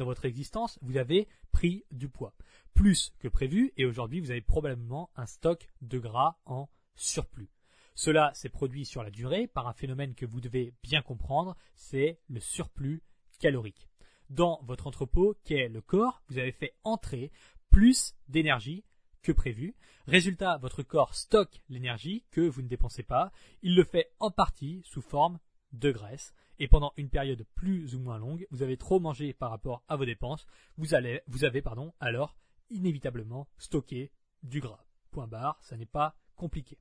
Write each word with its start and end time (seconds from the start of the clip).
dans 0.00 0.06
votre 0.06 0.24
existence, 0.24 0.78
vous 0.80 0.96
avez 0.96 1.28
pris 1.52 1.84
du 1.90 2.08
poids. 2.08 2.32
Plus 2.72 3.12
que 3.18 3.28
prévu, 3.28 3.72
et 3.76 3.84
aujourd'hui, 3.84 4.20
vous 4.20 4.30
avez 4.30 4.40
probablement 4.40 5.10
un 5.14 5.26
stock 5.26 5.68
de 5.82 5.98
gras 5.98 6.38
en 6.46 6.70
surplus. 6.94 7.50
Cela 7.94 8.32
s'est 8.32 8.48
produit 8.48 8.86
sur 8.86 9.02
la 9.02 9.10
durée 9.10 9.46
par 9.46 9.68
un 9.68 9.74
phénomène 9.74 10.14
que 10.14 10.24
vous 10.24 10.40
devez 10.40 10.72
bien 10.82 11.02
comprendre, 11.02 11.54
c'est 11.74 12.18
le 12.28 12.40
surplus 12.40 13.02
calorique. 13.40 13.90
Dans 14.30 14.60
votre 14.62 14.86
entrepôt, 14.86 15.36
qu'est 15.44 15.68
le 15.68 15.82
corps, 15.82 16.22
vous 16.28 16.38
avez 16.38 16.52
fait 16.52 16.74
entrer 16.82 17.30
plus 17.68 18.14
d'énergie 18.26 18.84
que 19.22 19.32
prévu. 19.32 19.74
Résultat, 20.06 20.56
votre 20.56 20.82
corps 20.82 21.14
stocke 21.14 21.60
l'énergie 21.68 22.24
que 22.30 22.40
vous 22.40 22.62
ne 22.62 22.68
dépensez 22.68 23.02
pas. 23.02 23.32
Il 23.60 23.76
le 23.76 23.84
fait 23.84 24.10
en 24.18 24.30
partie 24.30 24.80
sous 24.86 25.02
forme 25.02 25.38
de 25.72 25.90
graisse. 25.90 26.34
Et 26.58 26.68
pendant 26.68 26.92
une 26.96 27.08
période 27.08 27.46
plus 27.54 27.94
ou 27.94 28.00
moins 28.00 28.18
longue, 28.18 28.46
vous 28.50 28.62
avez 28.62 28.76
trop 28.76 29.00
mangé 29.00 29.32
par 29.32 29.50
rapport 29.50 29.82
à 29.88 29.96
vos 29.96 30.04
dépenses. 30.04 30.46
Vous, 30.76 30.94
allez, 30.94 31.22
vous 31.26 31.44
avez 31.44 31.62
pardon, 31.62 31.92
alors 32.00 32.36
inévitablement 32.68 33.48
stocké 33.58 34.12
du 34.42 34.60
gras. 34.60 34.84
Point 35.10 35.26
barre, 35.26 35.58
ça 35.62 35.76
n'est 35.76 35.86
pas 35.86 36.16
compliqué. 36.36 36.78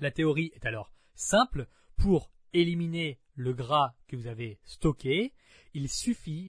La 0.00 0.10
théorie 0.10 0.52
est 0.54 0.66
alors 0.66 0.92
simple. 1.14 1.68
Pour 1.96 2.32
éliminer 2.52 3.20
le 3.34 3.52
gras 3.52 3.94
que 4.08 4.16
vous 4.16 4.26
avez 4.26 4.58
stocké, 4.64 5.32
il 5.74 5.88
suffit 5.88 6.48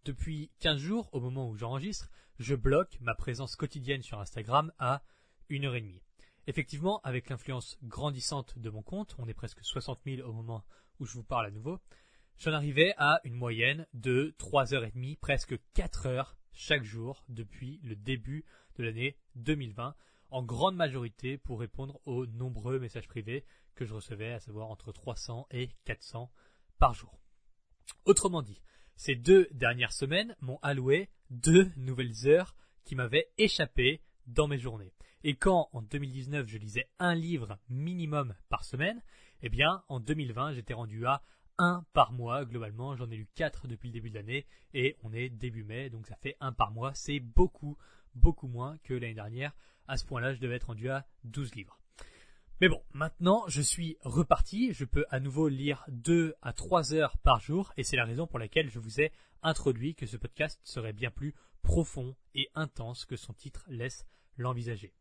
Depuis 0.03 0.49
15 0.61 0.79
jours, 0.79 1.07
au 1.11 1.19
moment 1.19 1.47
où 1.47 1.55
j'enregistre, 1.55 2.09
je 2.39 2.55
bloque 2.55 2.97
ma 3.01 3.13
présence 3.13 3.55
quotidienne 3.55 4.01
sur 4.01 4.19
Instagram 4.19 4.71
à 4.79 5.03
1h30. 5.51 6.01
Effectivement, 6.47 7.01
avec 7.03 7.29
l'influence 7.29 7.77
grandissante 7.83 8.57
de 8.57 8.71
mon 8.71 8.81
compte, 8.81 9.13
on 9.19 9.27
est 9.27 9.35
presque 9.35 9.63
60 9.63 9.99
000 10.05 10.27
au 10.27 10.33
moment 10.33 10.65
où 10.99 11.05
je 11.05 11.13
vous 11.13 11.23
parle 11.23 11.45
à 11.45 11.51
nouveau, 11.51 11.79
j'en 12.37 12.53
arrivais 12.53 12.93
à 12.97 13.19
une 13.23 13.35
moyenne 13.35 13.87
de 13.93 14.35
3h30, 14.39 15.17
presque 15.19 15.55
4 15.73 16.05
heures 16.07 16.37
chaque 16.53 16.83
jour 16.83 17.23
depuis 17.29 17.79
le 17.83 17.95
début 17.95 18.45
de 18.77 18.83
l'année 18.83 19.17
2020, 19.35 19.95
en 20.29 20.43
grande 20.43 20.75
majorité 20.75 21.37
pour 21.37 21.59
répondre 21.59 21.99
aux 22.05 22.25
nombreux 22.25 22.79
messages 22.79 23.07
privés 23.07 23.45
que 23.75 23.85
je 23.85 23.93
recevais, 23.93 24.33
à 24.33 24.39
savoir 24.39 24.69
entre 24.69 24.91
300 24.91 25.47
et 25.51 25.69
400 25.85 26.31
par 26.79 26.93
jour. 26.93 27.19
Autrement 28.05 28.41
dit, 28.41 28.61
ces 28.95 29.15
deux 29.15 29.47
dernières 29.51 29.93
semaines 29.93 30.35
m'ont 30.41 30.59
alloué 30.61 31.09
deux 31.29 31.71
nouvelles 31.77 32.27
heures 32.27 32.55
qui 32.83 32.95
m'avaient 32.95 33.29
échappé 33.37 34.01
dans 34.27 34.47
mes 34.47 34.59
journées. 34.59 34.93
Et 35.23 35.35
quand 35.35 35.69
en 35.71 35.81
2019 35.81 36.47
je 36.47 36.57
lisais 36.57 36.89
un 36.99 37.15
livre 37.15 37.59
minimum 37.69 38.35
par 38.49 38.63
semaine, 38.63 39.01
eh 39.41 39.49
bien 39.49 39.83
en 39.87 39.99
2020 39.99 40.53
j'étais 40.53 40.73
rendu 40.73 41.05
à 41.05 41.21
un 41.61 41.85
par 41.93 42.11
mois 42.11 42.43
globalement. 42.43 42.95
J'en 42.95 43.09
ai 43.11 43.15
lu 43.15 43.27
quatre 43.35 43.67
depuis 43.67 43.89
le 43.89 43.93
début 43.93 44.09
de 44.09 44.15
l'année 44.15 44.47
et 44.73 44.97
on 45.03 45.13
est 45.13 45.29
début 45.29 45.63
mai, 45.63 45.89
donc 45.89 46.07
ça 46.07 46.15
fait 46.15 46.35
un 46.39 46.51
par 46.51 46.71
mois. 46.71 46.93
C'est 46.95 47.19
beaucoup, 47.19 47.77
beaucoup 48.15 48.47
moins 48.47 48.77
que 48.83 48.95
l'année 48.95 49.13
dernière. 49.13 49.55
À 49.87 49.97
ce 49.97 50.05
point-là, 50.05 50.33
je 50.33 50.39
devais 50.39 50.55
être 50.55 50.67
rendu 50.67 50.89
à 50.89 51.05
12 51.23 51.53
livres. 51.55 51.79
Mais 52.61 52.67
bon, 52.67 52.81
maintenant 52.93 53.43
je 53.47 53.61
suis 53.61 53.97
reparti, 54.01 54.73
je 54.73 54.85
peux 54.85 55.05
à 55.09 55.19
nouveau 55.19 55.47
lire 55.47 55.83
2 55.89 56.35
à 56.41 56.53
3 56.53 56.93
heures 56.93 57.17
par 57.19 57.39
jour 57.39 57.73
et 57.77 57.83
c'est 57.83 57.95
la 57.95 58.05
raison 58.05 58.27
pour 58.27 58.39
laquelle 58.39 58.69
je 58.69 58.79
vous 58.79 59.01
ai 59.01 59.11
introduit 59.41 59.95
que 59.95 60.05
ce 60.05 60.17
podcast 60.17 60.59
serait 60.63 60.93
bien 60.93 61.09
plus 61.09 61.33
profond 61.61 62.15
et 62.35 62.49
intense 62.53 63.05
que 63.05 63.15
son 63.15 63.33
titre 63.33 63.63
laisse 63.67 64.05
l'envisager. 64.37 64.93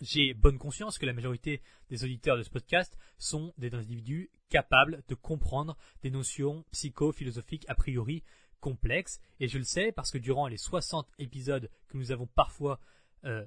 J'ai 0.00 0.34
bonne 0.34 0.58
conscience 0.58 0.98
que 0.98 1.06
la 1.06 1.12
majorité 1.12 1.62
des 1.88 2.04
auditeurs 2.04 2.36
de 2.36 2.42
ce 2.42 2.50
podcast 2.50 2.96
sont 3.18 3.52
des 3.58 3.74
individus 3.74 4.30
capables 4.48 5.02
de 5.08 5.14
comprendre 5.14 5.76
des 6.02 6.10
notions 6.10 6.64
psycho-philosophiques 6.72 7.64
a 7.68 7.74
priori 7.74 8.22
complexes. 8.60 9.20
Et 9.40 9.48
je 9.48 9.58
le 9.58 9.64
sais 9.64 9.92
parce 9.92 10.10
que 10.10 10.18
durant 10.18 10.48
les 10.48 10.56
60 10.56 11.06
épisodes 11.18 11.70
que 11.88 11.98
nous 11.98 12.12
avons 12.12 12.26
parfois 12.26 12.80
euh, 13.24 13.44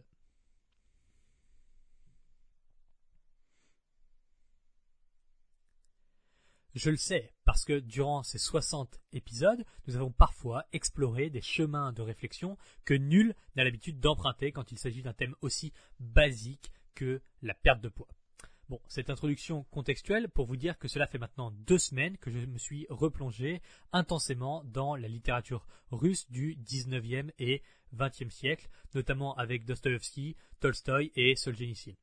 Je 6.76 6.90
le 6.90 6.98
sais, 6.98 7.34
parce 7.46 7.66
que 7.66 7.80
durant 7.80 8.24
ces 8.24 8.38
60 8.38 9.00
épisodes, 9.14 9.66
nous 9.88 9.96
avons 9.96 10.12
parfois 10.12 10.66
exploré 10.74 11.30
des 11.30 11.42
chemins 11.42 11.92
de 11.92 12.02
réflexion 12.02 12.58
que 12.86 12.94
nul 12.94 13.36
n'a 13.56 13.64
l'habitude 13.64 14.00
d'emprunter 14.00 14.52
quand 14.52 14.72
il 14.72 14.78
s'agit 14.78 15.02
d'un 15.02 15.14
thème 15.14 15.36
aussi 15.42 15.74
basique 16.00 16.72
que 16.94 17.22
la 17.42 17.54
perte 17.54 17.82
de 17.82 17.90
poids. 17.90 18.08
Bon, 18.70 18.82
cette 18.90 19.10
introduction 19.10 19.64
contextuelle 19.72 20.28
pour 20.28 20.46
vous 20.46 20.58
dire 20.58 20.78
que 20.78 20.90
cela 20.90 21.08
fait 21.08 21.18
maintenant 21.18 21.52
deux 21.52 21.78
semaines 21.78 22.18
que 22.18 22.30
je 22.30 22.46
me 22.46 22.58
suis 22.58 22.86
replongé 22.90 23.62
intensément 23.94 24.62
dans 24.66 24.98
la 24.98 25.08
littérature 25.08 25.66
russe 25.90 26.30
du 26.30 26.58
19e 26.58 27.32
et 27.40 27.62
20e 27.96 28.30
siècle, 28.30 28.68
notamment 28.94 29.36
avec 29.36 29.64
Dostoevsky, 29.64 30.36
Tolstoï 30.60 31.14
et 31.16 31.38
Solzhenitsyn. 31.38 31.96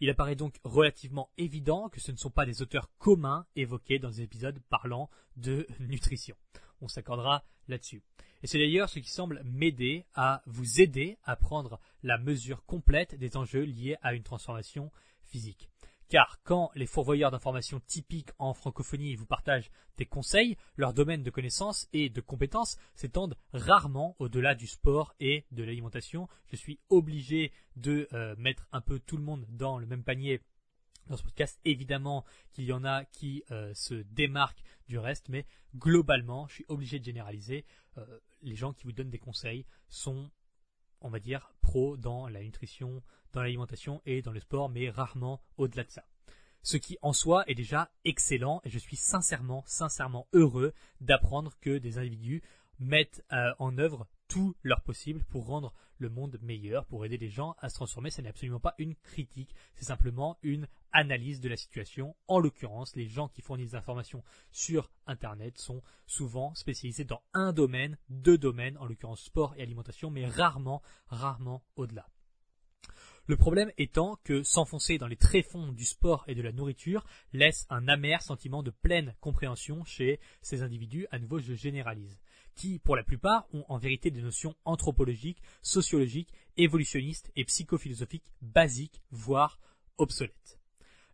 Il 0.00 0.10
apparaît 0.10 0.36
donc 0.36 0.56
relativement 0.64 1.30
évident 1.38 1.88
que 1.88 2.00
ce 2.00 2.12
ne 2.12 2.16
sont 2.16 2.30
pas 2.30 2.46
des 2.46 2.62
auteurs 2.62 2.90
communs 2.98 3.46
évoqués 3.56 3.98
dans 3.98 4.10
des 4.10 4.22
épisodes 4.22 4.60
parlant 4.68 5.10
de 5.36 5.66
nutrition. 5.80 6.36
On 6.80 6.88
s'accordera 6.88 7.44
là-dessus. 7.66 8.02
Et 8.42 8.46
c'est 8.46 8.58
d'ailleurs 8.58 8.88
ce 8.88 9.00
qui 9.00 9.10
semble 9.10 9.42
m'aider 9.44 10.06
à 10.14 10.42
vous 10.46 10.80
aider 10.80 11.18
à 11.24 11.34
prendre 11.34 11.80
la 12.02 12.18
mesure 12.18 12.64
complète 12.64 13.16
des 13.16 13.36
enjeux 13.36 13.64
liés 13.64 13.96
à 14.02 14.14
une 14.14 14.22
transformation 14.22 14.92
physique. 15.24 15.68
Car 16.08 16.40
quand 16.42 16.70
les 16.74 16.86
fourvoyeurs 16.86 17.30
d'informations 17.30 17.80
typiques 17.80 18.30
en 18.38 18.54
francophonie 18.54 19.14
vous 19.14 19.26
partagent 19.26 19.70
des 19.98 20.06
conseils, 20.06 20.56
leur 20.76 20.94
domaine 20.94 21.22
de 21.22 21.30
connaissances 21.30 21.86
et 21.92 22.08
de 22.08 22.20
compétences 22.22 22.78
s'étendent 22.94 23.36
rarement 23.52 24.16
au-delà 24.18 24.54
du 24.54 24.66
sport 24.66 25.14
et 25.20 25.44
de 25.50 25.62
l'alimentation. 25.62 26.28
Je 26.50 26.56
suis 26.56 26.80
obligé 26.88 27.52
de 27.76 28.08
euh, 28.14 28.34
mettre 28.38 28.66
un 28.72 28.80
peu 28.80 28.98
tout 29.00 29.18
le 29.18 29.22
monde 29.22 29.44
dans 29.50 29.78
le 29.78 29.86
même 29.86 30.02
panier 30.02 30.40
dans 31.08 31.16
ce 31.16 31.22
podcast. 31.22 31.60
Évidemment 31.64 32.24
qu'il 32.52 32.64
y 32.64 32.72
en 32.72 32.84
a 32.84 33.04
qui 33.04 33.42
euh, 33.50 33.72
se 33.74 33.94
démarquent 33.94 34.62
du 34.88 34.98
reste, 34.98 35.28
mais 35.28 35.46
globalement, 35.76 36.46
je 36.48 36.54
suis 36.54 36.66
obligé 36.68 36.98
de 36.98 37.04
généraliser. 37.04 37.64
Euh, 37.98 38.18
les 38.42 38.54
gens 38.54 38.72
qui 38.72 38.84
vous 38.84 38.92
donnent 38.92 39.10
des 39.10 39.18
conseils 39.18 39.66
sont 39.88 40.30
on 41.00 41.08
va 41.08 41.20
dire, 41.20 41.52
pro 41.60 41.96
dans 41.96 42.28
la 42.28 42.42
nutrition, 42.42 43.02
dans 43.32 43.42
l'alimentation 43.42 44.02
et 44.06 44.22
dans 44.22 44.32
le 44.32 44.40
sport, 44.40 44.68
mais 44.68 44.90
rarement 44.90 45.40
au-delà 45.56 45.84
de 45.84 45.90
ça. 45.90 46.04
Ce 46.62 46.76
qui 46.76 46.98
en 47.02 47.12
soi 47.12 47.44
est 47.46 47.54
déjà 47.54 47.90
excellent 48.04 48.60
et 48.64 48.70
je 48.70 48.78
suis 48.78 48.96
sincèrement, 48.96 49.62
sincèrement 49.66 50.26
heureux 50.32 50.74
d'apprendre 51.00 51.54
que 51.60 51.78
des 51.78 51.98
individus 51.98 52.42
mettent 52.78 53.24
euh, 53.32 53.52
en 53.58 53.78
œuvre 53.78 54.06
tout 54.28 54.54
leur 54.62 54.82
possible 54.82 55.24
pour 55.24 55.46
rendre 55.46 55.72
le 55.98 56.08
monde 56.08 56.38
meilleur, 56.42 56.86
pour 56.86 57.04
aider 57.04 57.18
les 57.18 57.30
gens 57.30 57.56
à 57.58 57.68
se 57.68 57.74
transformer. 57.74 58.10
Ce 58.10 58.20
n'est 58.20 58.28
absolument 58.28 58.60
pas 58.60 58.74
une 58.78 58.94
critique, 58.94 59.54
c'est 59.74 59.86
simplement 59.86 60.38
une 60.42 60.68
analyse 60.92 61.40
de 61.40 61.48
la 61.48 61.56
situation. 61.56 62.14
En 62.28 62.38
l'occurrence, 62.38 62.94
les 62.94 63.08
gens 63.08 63.28
qui 63.28 63.42
fournissent 63.42 63.72
des 63.72 63.76
informations 63.76 64.22
sur 64.52 64.90
Internet 65.06 65.58
sont 65.58 65.82
souvent 66.06 66.54
spécialisés 66.54 67.04
dans 67.04 67.22
un 67.34 67.52
domaine, 67.52 67.98
deux 68.08 68.38
domaines, 68.38 68.78
en 68.78 68.86
l'occurrence 68.86 69.22
sport 69.22 69.54
et 69.56 69.62
alimentation, 69.62 70.10
mais 70.10 70.26
rarement, 70.26 70.82
rarement 71.08 71.64
au-delà. 71.76 72.06
Le 73.26 73.36
problème 73.36 73.70
étant 73.76 74.16
que 74.24 74.42
s'enfoncer 74.42 74.96
dans 74.96 75.06
les 75.06 75.16
tréfonds 75.16 75.72
du 75.72 75.84
sport 75.84 76.24
et 76.28 76.34
de 76.34 76.40
la 76.40 76.50
nourriture 76.50 77.04
laisse 77.34 77.66
un 77.68 77.86
amer 77.86 78.22
sentiment 78.22 78.62
de 78.62 78.70
pleine 78.70 79.14
compréhension 79.20 79.84
chez 79.84 80.18
ces 80.40 80.62
individus, 80.62 81.06
à 81.10 81.18
nouveau 81.18 81.38
je 81.38 81.52
généralise, 81.52 82.18
qui 82.58 82.80
pour 82.80 82.96
la 82.96 83.04
plupart 83.04 83.46
ont 83.52 83.64
en 83.68 83.78
vérité 83.78 84.10
des 84.10 84.20
notions 84.20 84.56
anthropologiques, 84.64 85.40
sociologiques, 85.62 86.34
évolutionnistes 86.56 87.30
et 87.36 87.44
psychophilosophiques 87.44 88.32
basiques, 88.42 89.00
voire 89.12 89.60
obsolète. 89.96 90.58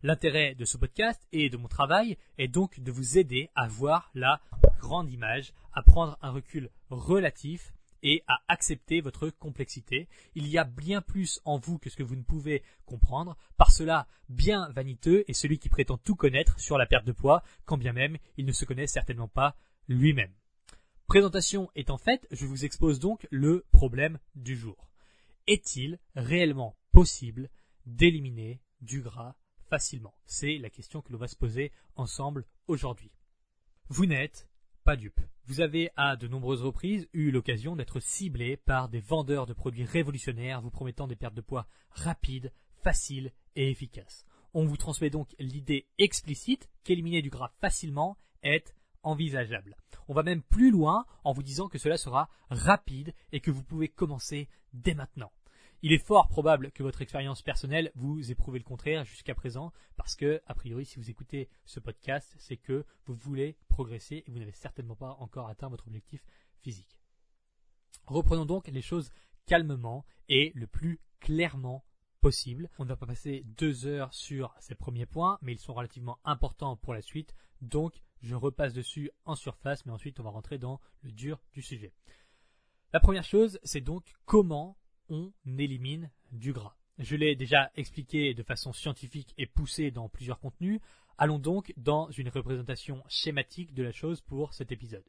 L'intérêt 0.01 0.55
de 0.55 0.65
ce 0.65 0.77
podcast 0.77 1.21
et 1.31 1.49
de 1.49 1.57
mon 1.57 1.67
travail 1.67 2.17
est 2.39 2.47
donc 2.47 2.79
de 2.79 2.91
vous 2.91 3.19
aider 3.19 3.49
à 3.53 3.67
voir 3.67 4.09
la 4.15 4.41
grande 4.79 5.11
image, 5.11 5.53
à 5.71 5.83
prendre 5.83 6.17
un 6.23 6.31
recul 6.31 6.71
relatif 6.89 7.73
et 8.01 8.23
à 8.27 8.39
accepter 8.47 9.01
votre 9.01 9.29
complexité. 9.29 10.07
Il 10.33 10.47
y 10.47 10.57
a 10.57 10.63
bien 10.63 11.01
plus 11.01 11.41
en 11.45 11.59
vous 11.59 11.77
que 11.77 11.91
ce 11.91 11.95
que 11.95 12.03
vous 12.03 12.15
ne 12.15 12.23
pouvez 12.23 12.63
comprendre. 12.85 13.37
Par 13.57 13.71
cela, 13.71 14.07
bien 14.29 14.69
vaniteux 14.69 15.23
est 15.27 15.33
celui 15.33 15.59
qui 15.59 15.69
prétend 15.69 15.97
tout 15.97 16.15
connaître 16.15 16.59
sur 16.59 16.79
la 16.79 16.87
perte 16.87 17.05
de 17.05 17.11
poids, 17.11 17.43
quand 17.65 17.77
bien 17.77 17.93
même 17.93 18.17
il 18.37 18.45
ne 18.45 18.51
se 18.51 18.65
connaît 18.65 18.87
certainement 18.87 19.27
pas 19.27 19.55
lui-même. 19.87 20.33
Présentation 21.07 21.69
étant 21.75 21.99
faite, 21.99 22.27
je 22.31 22.47
vous 22.47 22.65
expose 22.65 22.99
donc 22.99 23.27
le 23.29 23.63
problème 23.71 24.17
du 24.33 24.55
jour. 24.55 24.89
Est-il 25.45 25.99
réellement 26.15 26.75
possible 26.91 27.51
d'éliminer 27.85 28.59
du 28.81 29.01
gras 29.01 29.35
facilement? 29.69 30.15
C'est 30.25 30.57
la 30.57 30.71
question 30.71 31.01
que 31.01 31.11
l'on 31.11 31.19
va 31.19 31.27
se 31.27 31.35
poser 31.35 31.71
ensemble 31.95 32.43
aujourd'hui. 32.67 33.11
Vous 33.87 34.07
n'êtes 34.07 34.49
pas 34.83 34.95
dupe. 34.95 35.21
Vous 35.45 35.61
avez 35.61 35.91
à 35.95 36.15
de 36.15 36.27
nombreuses 36.27 36.63
reprises 36.63 37.07
eu 37.13 37.29
l'occasion 37.29 37.75
d'être 37.75 37.99
ciblé 37.99 38.57
par 38.57 38.89
des 38.89 38.99
vendeurs 38.99 39.45
de 39.45 39.53
produits 39.53 39.85
révolutionnaires 39.85 40.61
vous 40.61 40.71
promettant 40.71 41.07
des 41.07 41.15
pertes 41.15 41.35
de 41.35 41.41
poids 41.41 41.67
rapides, 41.91 42.51
faciles 42.81 43.31
et 43.55 43.69
efficaces. 43.69 44.25
On 44.55 44.65
vous 44.65 44.77
transmet 44.77 45.11
donc 45.11 45.35
l'idée 45.37 45.85
explicite 45.99 46.67
qu'éliminer 46.83 47.21
du 47.21 47.29
gras 47.29 47.51
facilement 47.61 48.17
est 48.41 48.73
envisageable. 49.05 49.77
On 50.07 50.13
va 50.13 50.23
même 50.23 50.41
plus 50.41 50.71
loin 50.71 51.05
en 51.23 51.31
vous 51.31 51.43
disant 51.43 51.67
que 51.67 51.77
cela 51.77 51.97
sera 51.97 52.29
rapide 52.49 53.13
et 53.31 53.39
que 53.39 53.51
vous 53.51 53.63
pouvez 53.63 53.87
commencer 53.87 54.49
dès 54.73 54.93
maintenant. 54.93 55.31
Il 55.81 55.91
est 55.91 56.03
fort 56.03 56.27
probable 56.27 56.71
que 56.71 56.83
votre 56.83 57.01
expérience 57.01 57.41
personnelle 57.41 57.91
vous 57.95 58.31
ait 58.31 58.35
prouvé 58.35 58.59
le 58.59 58.65
contraire 58.65 59.05
jusqu'à 59.05 59.35
présent, 59.35 59.71
parce 59.97 60.15
que, 60.15 60.41
a 60.47 60.55
priori, 60.55 60.85
si 60.85 60.97
vous 60.97 61.11
écoutez 61.11 61.47
ce 61.65 61.79
podcast, 61.79 62.33
c'est 62.39 62.57
que 62.57 62.85
vous 63.05 63.13
voulez 63.13 63.55
progresser 63.67 64.23
et 64.25 64.31
vous 64.31 64.39
n'avez 64.39 64.51
certainement 64.51 64.95
pas 64.95 65.15
encore 65.19 65.47
atteint 65.47 65.69
votre 65.69 65.87
objectif 65.87 66.25
physique. 66.61 66.99
Reprenons 68.07 68.45
donc 68.45 68.67
les 68.67 68.81
choses 68.81 69.11
calmement 69.45 70.05
et 70.27 70.51
le 70.55 70.65
plus 70.65 70.99
clairement 71.19 71.83
possible. 72.19 72.69
On 72.79 72.83
ne 72.83 72.89
va 72.89 72.95
pas 72.95 73.05
passer 73.05 73.43
deux 73.45 73.85
heures 73.85 74.13
sur 74.13 74.55
ces 74.59 74.73
premiers 74.73 75.05
points, 75.05 75.37
mais 75.43 75.53
ils 75.53 75.59
sont 75.59 75.73
relativement 75.73 76.17
importants 76.23 76.77
pour 76.77 76.95
la 76.95 77.01
suite, 77.01 77.35
donc 77.61 78.01
je 78.25 78.35
repasse 78.35 78.73
dessus 78.73 79.11
en 79.25 79.35
surface, 79.35 79.85
mais 79.85 79.91
ensuite 79.91 80.19
on 80.19 80.23
va 80.23 80.31
rentrer 80.31 80.57
dans 80.57 80.79
le 81.01 81.11
dur 81.11 81.39
du 81.53 81.61
sujet. 81.61 81.93
La 82.93 82.99
première 82.99 83.23
chose, 83.23 83.59
c'est 83.63 83.81
donc 83.81 84.13
comment 84.25 84.77
on 85.09 85.31
élimine 85.57 86.11
du 86.31 86.53
gras. 86.53 86.75
Je 86.97 87.15
l'ai 87.15 87.35
déjà 87.35 87.71
expliqué 87.75 88.33
de 88.33 88.43
façon 88.43 88.73
scientifique 88.73 89.33
et 89.37 89.45
poussée 89.45 89.91
dans 89.91 90.09
plusieurs 90.09 90.39
contenus. 90.39 90.79
Allons 91.17 91.39
donc 91.39 91.73
dans 91.77 92.09
une 92.11 92.29
représentation 92.29 93.03
schématique 93.07 93.73
de 93.73 93.83
la 93.83 93.91
chose 93.91 94.21
pour 94.21 94.53
cet 94.53 94.71
épisode. 94.71 95.03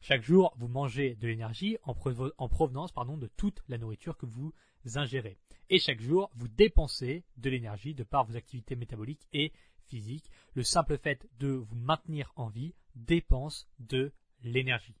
Chaque 0.00 0.22
jour, 0.22 0.52
vous 0.56 0.66
mangez 0.66 1.14
de 1.14 1.28
l'énergie 1.28 1.78
en, 1.84 1.94
provenance 1.94 2.90
pardon, 2.90 3.16
de 3.16 3.28
toute 3.36 3.62
la 3.68 3.78
nourriture 3.78 4.16
que 4.16 4.26
vous 4.26 4.52
ingérez. 4.96 5.38
Et 5.70 5.78
chaque 5.78 6.00
jour, 6.00 6.28
vous 6.34 6.48
dépensez 6.48 7.24
de 7.36 7.50
l'énergie 7.50 7.94
de 7.94 8.02
par 8.02 8.24
vos 8.24 8.36
activités 8.36 8.74
métaboliques 8.74 9.28
et 9.32 9.52
physiques. 9.86 10.30
Le 10.54 10.62
simple 10.62 10.98
fait 10.98 11.28
de 11.38 11.48
vous 11.48 11.76
maintenir 11.76 12.32
en 12.36 12.48
vie 12.48 12.74
dépense 12.94 13.68
de 13.78 14.12
l'énergie 14.42 14.96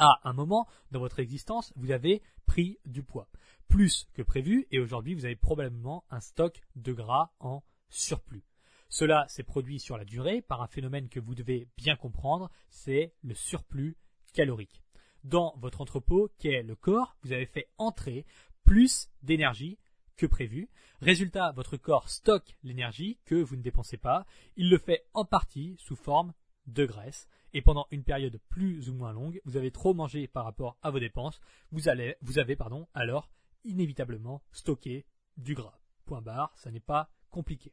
à 0.00 0.18
un 0.24 0.32
moment 0.32 0.66
dans 0.90 0.98
votre 0.98 1.20
existence, 1.20 1.72
vous 1.76 1.90
avez 1.90 2.22
pris 2.46 2.78
du 2.86 3.02
poids. 3.02 3.28
Plus 3.68 4.08
que 4.14 4.22
prévu, 4.22 4.66
et 4.70 4.80
aujourd'hui, 4.80 5.14
vous 5.14 5.26
avez 5.26 5.36
probablement 5.36 6.04
un 6.10 6.20
stock 6.20 6.60
de 6.74 6.92
gras 6.92 7.32
en 7.38 7.62
surplus. 7.90 8.44
Cela 8.88 9.26
s'est 9.28 9.44
produit 9.44 9.78
sur 9.78 9.96
la 9.96 10.04
durée 10.04 10.40
par 10.40 10.62
un 10.62 10.66
phénomène 10.66 11.08
que 11.08 11.20
vous 11.20 11.34
devez 11.34 11.68
bien 11.76 11.96
comprendre, 11.96 12.50
c'est 12.70 13.14
le 13.22 13.34
surplus 13.34 13.96
calorique. 14.32 14.82
Dans 15.22 15.54
votre 15.58 15.82
entrepôt, 15.82 16.30
qu'est 16.38 16.62
le 16.62 16.74
corps, 16.74 17.16
vous 17.22 17.32
avez 17.32 17.46
fait 17.46 17.68
entrer 17.76 18.24
plus 18.64 19.10
d'énergie 19.22 19.78
prévu. 20.26 20.68
Résultat, 21.00 21.52
votre 21.52 21.76
corps 21.76 22.08
stocke 22.08 22.56
l'énergie 22.62 23.18
que 23.24 23.34
vous 23.34 23.56
ne 23.56 23.62
dépensez 23.62 23.96
pas. 23.96 24.26
Il 24.56 24.70
le 24.70 24.78
fait 24.78 25.06
en 25.14 25.24
partie 25.24 25.76
sous 25.78 25.96
forme 25.96 26.32
de 26.66 26.84
graisse 26.84 27.28
et 27.52 27.62
pendant 27.62 27.86
une 27.90 28.04
période 28.04 28.38
plus 28.48 28.88
ou 28.90 28.94
moins 28.94 29.12
longue, 29.12 29.40
vous 29.44 29.56
avez 29.56 29.70
trop 29.70 29.94
mangé 29.94 30.28
par 30.28 30.44
rapport 30.44 30.76
à 30.82 30.90
vos 30.90 31.00
dépenses, 31.00 31.40
vous, 31.72 31.88
allez, 31.88 32.16
vous 32.20 32.38
avez 32.38 32.56
pardon, 32.56 32.86
alors 32.94 33.28
inévitablement 33.64 34.42
stocké 34.52 35.04
du 35.36 35.54
gras. 35.54 35.78
Point 36.04 36.22
barre, 36.22 36.52
ça 36.56 36.70
n'est 36.70 36.80
pas 36.80 37.10
compliqué. 37.30 37.72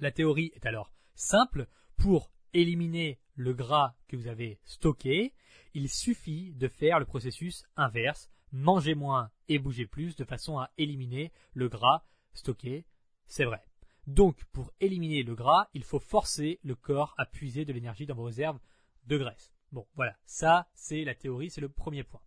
La 0.00 0.12
théorie 0.12 0.52
est 0.54 0.66
alors 0.66 0.92
simple. 1.14 1.66
Pour 1.96 2.30
éliminer 2.54 3.18
le 3.34 3.52
gras 3.52 3.96
que 4.06 4.16
vous 4.16 4.28
avez 4.28 4.60
stocké, 4.64 5.34
il 5.74 5.88
suffit 5.88 6.54
de 6.54 6.68
faire 6.68 7.00
le 7.00 7.04
processus 7.04 7.64
inverse, 7.76 8.30
manger 8.52 8.94
moins 8.94 9.30
et 9.48 9.58
bouger 9.58 9.86
plus 9.86 10.16
de 10.16 10.24
façon 10.24 10.58
à 10.58 10.70
éliminer 10.78 11.32
le 11.54 11.68
gras 11.68 12.04
stocké. 12.34 12.84
C'est 13.26 13.44
vrai. 13.44 13.62
Donc, 14.06 14.44
pour 14.52 14.72
éliminer 14.80 15.22
le 15.22 15.34
gras, 15.34 15.68
il 15.74 15.84
faut 15.84 15.98
forcer 15.98 16.60
le 16.62 16.74
corps 16.74 17.14
à 17.18 17.26
puiser 17.26 17.64
de 17.64 17.72
l'énergie 17.72 18.06
dans 18.06 18.14
vos 18.14 18.24
réserves 18.24 18.58
de 19.06 19.18
graisse. 19.18 19.52
Bon, 19.70 19.86
voilà, 19.96 20.16
ça, 20.24 20.66
c'est 20.74 21.04
la 21.04 21.14
théorie, 21.14 21.50
c'est 21.50 21.60
le 21.60 21.68
premier 21.68 22.04
point. 22.04 22.22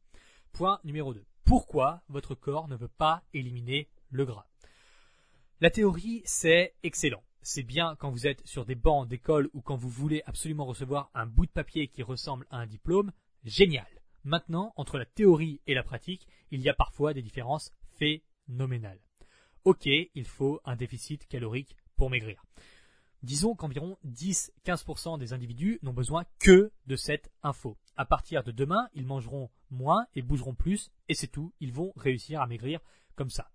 Point 0.52 0.80
numéro 0.84 1.14
2. 1.14 1.26
Pourquoi 1.44 2.04
votre 2.08 2.36
corps 2.36 2.68
ne 2.68 2.76
veut 2.76 2.88
pas 2.88 3.24
éliminer 3.34 3.90
le 4.12 4.26
gras? 4.26 4.46
La 5.60 5.72
théorie, 5.72 6.22
c'est 6.26 6.76
excellent. 6.84 7.24
C'est 7.42 7.64
bien 7.64 7.96
quand 7.96 8.12
vous 8.12 8.28
êtes 8.28 8.46
sur 8.46 8.66
des 8.66 8.76
bancs 8.76 9.08
d'école 9.08 9.50
ou 9.54 9.62
quand 9.62 9.76
vous 9.76 9.90
voulez 9.90 10.22
absolument 10.28 10.66
recevoir 10.66 11.10
un 11.16 11.26
bout 11.26 11.48
de 11.48 11.52
papier 11.52 11.88
qui 11.88 12.04
ressemble 12.04 12.46
à 12.52 12.58
un 12.58 12.68
diplôme. 12.68 13.12
Génial. 13.44 13.88
Maintenant, 14.24 14.74
entre 14.76 14.98
la 14.98 15.06
théorie 15.06 15.62
et 15.68 15.74
la 15.74 15.84
pratique, 15.84 16.28
il 16.52 16.62
y 16.62 16.70
a 16.70 16.74
parfois 16.74 17.14
des 17.14 17.22
différences 17.22 17.72
phénoménales 17.98 19.00
ok, 19.66 19.86
il 19.86 20.26
faut 20.26 20.60
un 20.66 20.76
déficit 20.76 21.28
calorique 21.28 21.76
pour 21.96 22.10
maigrir. 22.10 22.44
Disons 23.24 23.56
qu'environ 23.56 23.98
10-15% 24.08 25.20
des 25.20 25.34
individus 25.34 25.80
n'ont 25.84 25.94
besoin 25.94 26.26
que 26.40 26.72
de 26.88 26.96
cette 26.96 27.32
info. 27.44 27.78
À 27.96 28.06
partir 28.06 28.44
de 28.44 28.52
demain, 28.52 28.90
ils 28.94 29.06
mangeront 29.06 29.52
moins 29.70 30.08
et 30.16 30.24
bougeront 30.24 30.56
plus, 30.56 30.92
et 31.08 31.14
c'est 31.14 31.28
tout, 31.28 31.54
ils 31.60 31.72
vont 31.72 31.94
réussir 31.96 32.42
à 32.42 32.48
maigrir 32.48 32.80
comme 33.16 33.30
ça. 33.30 33.52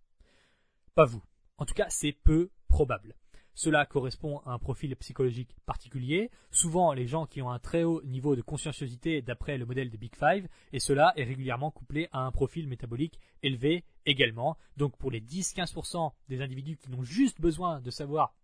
Pas 0.94 1.04
vous. 1.04 1.22
En 1.58 1.64
tout 1.64 1.74
cas, 1.74 1.88
c'est 1.88 2.12
peu 2.12 2.50
probable. 2.68 3.16
Cela 3.56 3.86
correspond 3.86 4.40
à 4.40 4.52
un 4.52 4.58
profil 4.58 4.94
psychologique 4.96 5.56
particulier, 5.64 6.30
souvent 6.50 6.92
les 6.92 7.06
gens 7.06 7.24
qui 7.24 7.40
ont 7.40 7.50
un 7.50 7.58
très 7.58 7.84
haut 7.84 8.02
niveau 8.02 8.36
de 8.36 8.42
conscienciosité 8.42 9.22
d'après 9.22 9.56
le 9.56 9.64
modèle 9.64 9.88
des 9.88 9.96
Big 9.96 10.14
Five, 10.14 10.46
et 10.74 10.78
cela 10.78 11.14
est 11.16 11.24
régulièrement 11.24 11.70
couplé 11.70 12.10
à 12.12 12.20
un 12.20 12.30
profil 12.30 12.68
métabolique 12.68 13.18
élevé 13.42 13.86
également. 14.04 14.58
Donc 14.76 14.98
pour 14.98 15.10
les 15.10 15.22
10-15% 15.22 16.12
des 16.28 16.42
individus 16.42 16.76
qui 16.76 16.90
n'ont 16.90 17.02
juste 17.02 17.40
besoin 17.40 17.80
de 17.80 17.90
savoir 17.90 18.34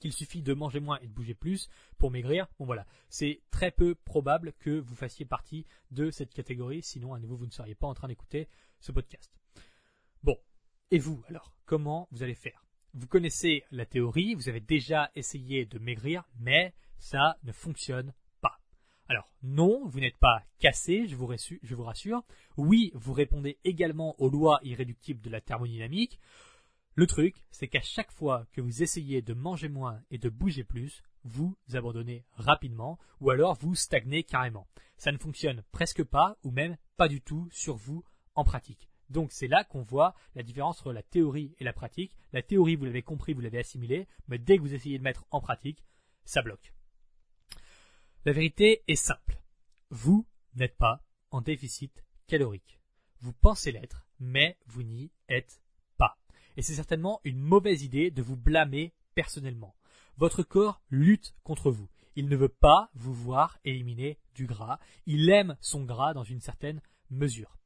qu'il 0.00 0.12
suffit 0.12 0.42
de 0.42 0.52
manger 0.52 0.80
moins 0.80 0.98
et 1.00 1.06
de 1.06 1.12
bouger 1.14 1.34
plus 1.34 1.70
pour 1.96 2.10
maigrir. 2.10 2.46
Bon 2.58 2.66
voilà, 2.66 2.86
c'est 3.08 3.40
très 3.50 3.70
peu 3.70 3.94
probable 3.94 4.52
que 4.58 4.78
vous 4.80 4.94
fassiez 4.94 5.24
partie 5.24 5.64
de 5.92 6.10
cette 6.10 6.34
catégorie, 6.34 6.82
sinon 6.82 7.14
à 7.14 7.20
nouveau 7.20 7.36
vous 7.36 7.46
ne 7.46 7.52
seriez 7.52 7.74
pas 7.74 7.86
en 7.86 7.94
train 7.94 8.08
d'écouter 8.08 8.50
ce 8.80 8.92
podcast. 8.92 9.32
Bon, 10.22 10.36
et 10.90 10.98
vous 10.98 11.24
alors, 11.26 11.56
comment 11.64 12.06
vous 12.10 12.22
allez 12.22 12.34
faire? 12.34 12.66
Vous 12.94 13.06
connaissez 13.06 13.64
la 13.70 13.86
théorie, 13.86 14.34
vous 14.34 14.48
avez 14.48 14.60
déjà 14.60 15.10
essayé 15.14 15.64
de 15.64 15.78
maigrir, 15.78 16.24
mais 16.38 16.74
ça 16.98 17.36
ne 17.42 17.52
fonctionne 17.52 18.12
pas. 18.40 18.58
Alors 19.08 19.30
non, 19.42 19.86
vous 19.86 20.00
n'êtes 20.00 20.18
pas 20.18 20.42
cassé, 20.58 21.06
je 21.08 21.16
vous, 21.16 21.26
rassure. 21.84 22.22
Oui, 22.56 22.90
vous 22.94 23.12
répondez 23.12 23.58
également 23.64 24.14
aux 24.20 24.28
lois 24.28 24.60
irréductibles 24.62 25.20
de 25.22 25.30
la 25.30 25.40
thermodynamique. 25.40 26.20
Le 26.94 27.06
truc, 27.06 27.36
c'est 27.50 27.68
qu'à 27.68 27.80
chaque 27.80 28.12
fois 28.12 28.46
que 28.52 28.60
vous 28.60 28.82
essayez 28.82 29.22
de 29.22 29.32
manger 29.32 29.70
moins 29.70 30.02
et 30.10 30.18
de 30.18 30.28
bouger 30.28 30.64
plus, 30.64 31.02
vous 31.24 31.56
abandonnez 31.72 32.26
rapidement 32.34 32.98
ou 33.20 33.30
alors 33.30 33.54
vous 33.54 33.74
stagnez 33.74 34.22
carrément. 34.22 34.68
Ça 34.98 35.12
ne 35.12 35.18
fonctionne 35.18 35.64
presque 35.72 36.04
pas 36.04 36.36
ou 36.44 36.50
même 36.50 36.76
pas 36.98 37.08
du 37.08 37.22
tout 37.22 37.48
sur 37.50 37.76
vous 37.76 38.04
en 38.34 38.44
pratique. 38.44 38.91
Donc 39.12 39.30
c'est 39.30 39.46
là 39.46 39.62
qu'on 39.62 39.82
voit 39.82 40.14
la 40.34 40.42
différence 40.42 40.80
entre 40.80 40.92
la 40.92 41.02
théorie 41.02 41.54
et 41.58 41.64
la 41.64 41.72
pratique. 41.72 42.16
La 42.32 42.42
théorie, 42.42 42.76
vous 42.76 42.86
l'avez 42.86 43.02
compris, 43.02 43.34
vous 43.34 43.42
l'avez 43.42 43.58
assimilé, 43.58 44.08
mais 44.26 44.38
dès 44.38 44.56
que 44.56 44.62
vous 44.62 44.74
essayez 44.74 44.98
de 44.98 45.04
mettre 45.04 45.26
en 45.30 45.40
pratique, 45.40 45.84
ça 46.24 46.42
bloque. 46.42 46.72
La 48.24 48.32
vérité 48.32 48.82
est 48.88 48.96
simple. 48.96 49.40
Vous 49.90 50.26
n'êtes 50.54 50.76
pas 50.76 51.04
en 51.30 51.42
déficit 51.42 52.04
calorique. 52.26 52.80
Vous 53.20 53.32
pensez 53.32 53.70
l'être, 53.70 54.06
mais 54.18 54.56
vous 54.66 54.82
n'y 54.82 55.10
êtes 55.28 55.60
pas. 55.98 56.16
Et 56.56 56.62
c'est 56.62 56.74
certainement 56.74 57.20
une 57.24 57.38
mauvaise 57.38 57.82
idée 57.82 58.10
de 58.10 58.22
vous 58.22 58.36
blâmer 58.36 58.94
personnellement. 59.14 59.76
Votre 60.16 60.42
corps 60.42 60.80
lutte 60.90 61.34
contre 61.42 61.70
vous. 61.70 61.88
Il 62.16 62.28
ne 62.28 62.36
veut 62.36 62.48
pas 62.48 62.90
vous 62.94 63.14
voir 63.14 63.58
éliminer 63.64 64.18
du 64.34 64.46
gras. 64.46 64.78
Il 65.06 65.28
aime 65.30 65.56
son 65.60 65.84
gras 65.84 66.14
dans 66.14 66.24
une 66.24 66.40
certaine 66.40 66.80
mesure. 67.10 67.58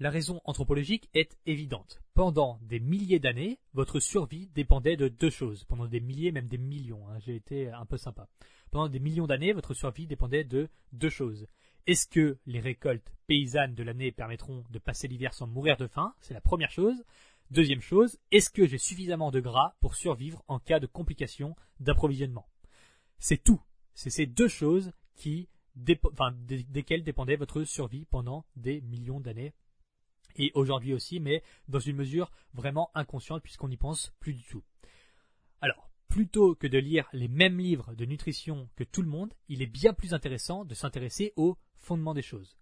La 0.00 0.10
raison 0.10 0.40
anthropologique 0.44 1.08
est 1.14 1.38
évidente. 1.46 2.00
Pendant 2.14 2.58
des 2.62 2.80
milliers 2.80 3.20
d'années, 3.20 3.60
votre 3.74 4.00
survie 4.00 4.48
dépendait 4.54 4.96
de 4.96 5.06
deux 5.06 5.30
choses. 5.30 5.64
Pendant 5.64 5.86
des 5.86 6.00
milliers, 6.00 6.32
même 6.32 6.48
des 6.48 6.58
millions. 6.58 7.08
hein, 7.08 7.18
J'ai 7.20 7.36
été 7.36 7.70
un 7.70 7.86
peu 7.86 7.96
sympa. 7.96 8.28
Pendant 8.72 8.88
des 8.88 8.98
millions 8.98 9.28
d'années, 9.28 9.52
votre 9.52 9.72
survie 9.72 10.08
dépendait 10.08 10.42
de 10.42 10.68
deux 10.92 11.10
choses. 11.10 11.46
Est-ce 11.86 12.08
que 12.08 12.38
les 12.46 12.58
récoltes 12.58 13.12
paysannes 13.28 13.76
de 13.76 13.84
l'année 13.84 14.10
permettront 14.10 14.64
de 14.70 14.78
passer 14.80 15.06
l'hiver 15.06 15.32
sans 15.32 15.46
mourir 15.46 15.76
de 15.76 15.86
faim? 15.86 16.12
C'est 16.20 16.34
la 16.34 16.40
première 16.40 16.72
chose. 16.72 17.04
Deuxième 17.52 17.80
chose, 17.82 18.18
est-ce 18.32 18.50
que 18.50 18.66
j'ai 18.66 18.78
suffisamment 18.78 19.30
de 19.30 19.38
gras 19.38 19.76
pour 19.80 19.94
survivre 19.94 20.42
en 20.48 20.58
cas 20.58 20.80
de 20.80 20.86
complications 20.86 21.54
d'approvisionnement? 21.78 22.48
C'est 23.18 23.44
tout. 23.44 23.60
C'est 23.94 24.10
ces 24.10 24.26
deux 24.26 24.48
choses 24.48 24.90
qui, 25.14 25.48
desquelles 25.76 27.04
dépendait 27.04 27.36
votre 27.36 27.62
survie 27.62 28.06
pendant 28.06 28.44
des 28.56 28.80
millions 28.80 29.20
d'années. 29.20 29.52
Et 30.36 30.50
aujourd'hui 30.54 30.94
aussi, 30.94 31.20
mais 31.20 31.42
dans 31.68 31.78
une 31.78 31.96
mesure 31.96 32.30
vraiment 32.52 32.90
inconsciente 32.94 33.42
puisqu'on 33.42 33.68
n'y 33.68 33.76
pense 33.76 34.12
plus 34.20 34.34
du 34.34 34.44
tout. 34.44 34.62
Alors, 35.60 35.90
plutôt 36.08 36.54
que 36.54 36.66
de 36.66 36.78
lire 36.78 37.08
les 37.12 37.28
mêmes 37.28 37.58
livres 37.58 37.94
de 37.94 38.04
nutrition 38.04 38.68
que 38.76 38.84
tout 38.84 39.02
le 39.02 39.08
monde, 39.08 39.34
il 39.48 39.62
est 39.62 39.66
bien 39.66 39.92
plus 39.92 40.14
intéressant 40.14 40.64
de 40.64 40.74
s'intéresser 40.74 41.32
au 41.36 41.56
fondement 41.76 42.14
des 42.14 42.22
choses. 42.22 42.56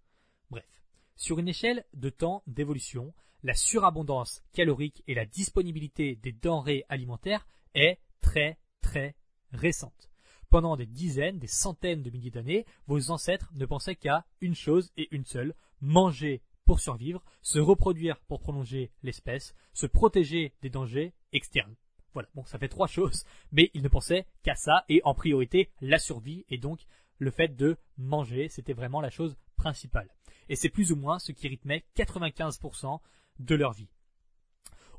Bref, 0.49 0.83
sur 1.15 1.39
une 1.39 1.47
échelle 1.47 1.85
de 1.93 2.09
temps 2.09 2.43
d'évolution, 2.47 3.13
la 3.43 3.53
surabondance 3.53 4.41
calorique 4.53 5.03
et 5.07 5.13
la 5.13 5.25
disponibilité 5.25 6.15
des 6.15 6.31
denrées 6.31 6.85
alimentaires 6.89 7.47
est 7.75 7.99
très 8.21 8.57
très 8.81 9.15
récente. 9.51 10.09
Pendant 10.49 10.75
des 10.75 10.85
dizaines, 10.85 11.39
des 11.39 11.47
centaines 11.47 12.03
de 12.03 12.09
milliers 12.09 12.31
d'années, 12.31 12.65
vos 12.87 13.11
ancêtres 13.11 13.51
ne 13.55 13.65
pensaient 13.65 13.95
qu'à 13.95 14.25
une 14.39 14.55
chose 14.55 14.91
et 14.97 15.07
une 15.11 15.25
seule, 15.25 15.55
manger 15.81 16.41
pour 16.65 16.79
survivre, 16.79 17.23
se 17.41 17.59
reproduire 17.59 18.19
pour 18.21 18.39
prolonger 18.39 18.91
l'espèce, 19.03 19.53
se 19.73 19.85
protéger 19.85 20.53
des 20.61 20.69
dangers 20.69 21.13
externes. 21.31 21.75
Voilà, 22.13 22.29
bon, 22.35 22.45
ça 22.45 22.59
fait 22.59 22.69
trois 22.69 22.87
choses, 22.87 23.25
mais 23.51 23.71
ils 23.73 23.81
ne 23.81 23.87
pensaient 23.87 24.27
qu'à 24.43 24.55
ça, 24.55 24.85
et 24.87 25.01
en 25.03 25.15
priorité, 25.15 25.71
la 25.81 25.97
survie, 25.97 26.45
et 26.49 26.57
donc 26.57 26.85
le 27.17 27.31
fait 27.31 27.55
de 27.55 27.77
manger, 27.97 28.49
c'était 28.49 28.73
vraiment 28.73 29.01
la 29.01 29.09
chose 29.09 29.35
principale. 29.55 30.09
Et 30.49 30.55
c'est 30.55 30.69
plus 30.69 30.91
ou 30.91 30.95
moins 30.95 31.19
ce 31.19 31.31
qui 31.31 31.47
rythmait 31.47 31.85
95% 31.95 32.99
de 33.39 33.55
leur 33.55 33.73
vie. 33.73 33.89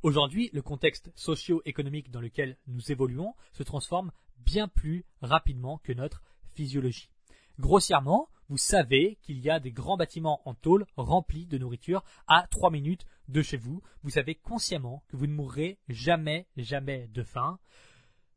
Aujourd'hui, 0.03 0.51
le 0.53 0.63
contexte 0.63 1.11
socio-économique 1.15 2.11
dans 2.11 2.21
lequel 2.21 2.59
nous 2.67 2.93
évoluons 2.93 3.35
se 3.53 3.63
transforme 3.63 4.13
bien 4.39 4.69
plus 4.69 5.05
rapidement 5.23 5.79
que 5.79 5.93
notre 5.93 6.23
physiologie. 6.55 7.11
Grossièrement, 7.59 8.29
vous 8.49 8.59
savez 8.59 9.19
qu'il 9.23 9.39
y 9.41 9.51
a 9.51 9.61
des 9.61 9.73
grands 9.73 9.97
bâtiments 9.97 10.43
en 10.45 10.55
tôle 10.55 10.87
remplis 10.97 11.47
de 11.47 11.59
nourriture 11.59 12.05
à 12.27 12.47
3 12.51 12.71
minutes 12.71 13.07
de 13.29 13.43
chez 13.43 13.57
vous. 13.57 13.83
Vous 14.03 14.11
savez 14.11 14.35
consciemment 14.35 15.03
que 15.09 15.17
vous 15.17 15.27
ne 15.27 15.35
mourrez 15.35 15.79
jamais, 15.89 16.47
jamais 16.57 17.09
de 17.09 17.23
faim, 17.23 17.59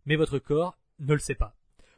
mais 0.05 0.15
votre 0.15 0.39
corps 0.39 0.77
ne 0.99 1.13
le 1.13 1.19
sait 1.19 1.35
pas. 1.35 1.55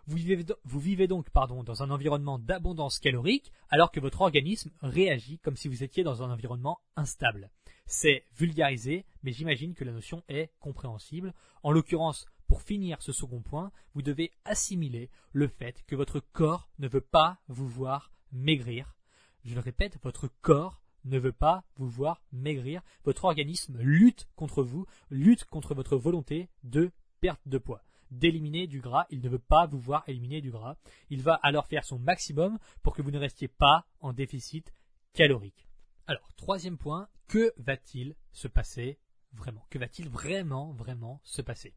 Vous 0.07 0.17
vivez, 0.17 0.43
vous 0.63 0.79
vivez 0.79 1.07
donc 1.07 1.29
pardon, 1.29 1.63
dans 1.63 1.83
un 1.83 1.91
environnement 1.91 2.39
d'abondance 2.39 2.99
calorique 2.99 3.51
alors 3.69 3.91
que 3.91 3.99
votre 3.99 4.21
organisme 4.21 4.71
réagit 4.81 5.37
comme 5.39 5.55
si 5.55 5.67
vous 5.67 5.83
étiez 5.83 6.03
dans 6.03 6.23
un 6.23 6.31
environnement 6.31 6.79
instable. 6.95 7.51
C'est 7.85 8.23
vulgarisé, 8.35 9.05
mais 9.23 9.31
j'imagine 9.31 9.75
que 9.75 9.83
la 9.83 9.91
notion 9.91 10.23
est 10.27 10.51
compréhensible. 10.59 11.33
En 11.63 11.71
l'occurrence, 11.71 12.25
pour 12.49 12.63
finir 12.63 13.01
ce 13.01 13.11
second 13.11 13.41
point, 13.41 13.71
vous 13.93 14.01
devez 14.01 14.33
assimiler 14.43 15.11
le 15.31 15.47
fait 15.47 15.83
que 15.85 15.95
votre 15.95 16.19
corps 16.19 16.67
ne 16.79 16.87
veut 16.87 16.99
pas 16.99 17.37
vous 17.47 17.67
voir 17.67 18.11
maigrir. 18.31 18.97
Je 19.45 19.53
le 19.53 19.61
répète, 19.61 19.99
votre 20.01 20.27
corps 20.41 20.81
ne 21.05 21.19
veut 21.19 21.31
pas 21.31 21.63
vous 21.75 21.87
voir 21.87 22.23
maigrir. 22.31 22.81
Votre 23.05 23.25
organisme 23.25 23.77
lutte 23.79 24.27
contre 24.35 24.63
vous, 24.63 24.87
lutte 25.11 25.45
contre 25.45 25.75
votre 25.75 25.95
volonté 25.95 26.49
de 26.63 26.91
perte 27.21 27.47
de 27.47 27.59
poids, 27.59 27.83
d'éliminer 28.09 28.65
du 28.65 28.81
gras. 28.81 29.05
Il 29.11 29.21
ne 29.21 29.29
veut 29.29 29.37
pas 29.37 29.67
vous 29.67 29.79
voir 29.79 30.03
éliminer 30.07 30.41
du 30.41 30.49
gras. 30.49 30.75
Il 31.11 31.21
va 31.21 31.35
alors 31.35 31.67
faire 31.67 31.85
son 31.85 31.99
maximum 31.99 32.57
pour 32.81 32.95
que 32.95 33.03
vous 33.03 33.11
ne 33.11 33.19
restiez 33.19 33.47
pas 33.47 33.85
en 33.99 34.11
déficit 34.11 34.73
calorique. 35.13 35.67
Alors, 36.07 36.33
troisième 36.33 36.79
point, 36.79 37.09
que 37.27 37.53
va-t-il 37.57 38.15
se 38.31 38.47
passer 38.47 38.97
vraiment? 39.33 39.67
Que 39.69 39.77
va-t-il 39.77 40.09
vraiment, 40.09 40.73
vraiment 40.73 41.21
se 41.23 41.43
passer? 41.43 41.75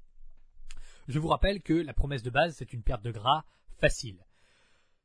Je 1.09 1.19
vous 1.19 1.29
rappelle 1.29 1.63
que 1.63 1.73
la 1.73 1.95
promesse 1.95 2.23
de 2.23 2.31
base, 2.31 2.55
c'est 2.57 2.73
une 2.73 2.83
perte 2.83 3.03
de 3.03 3.11
gras 3.11 3.45
facile. 3.81 4.25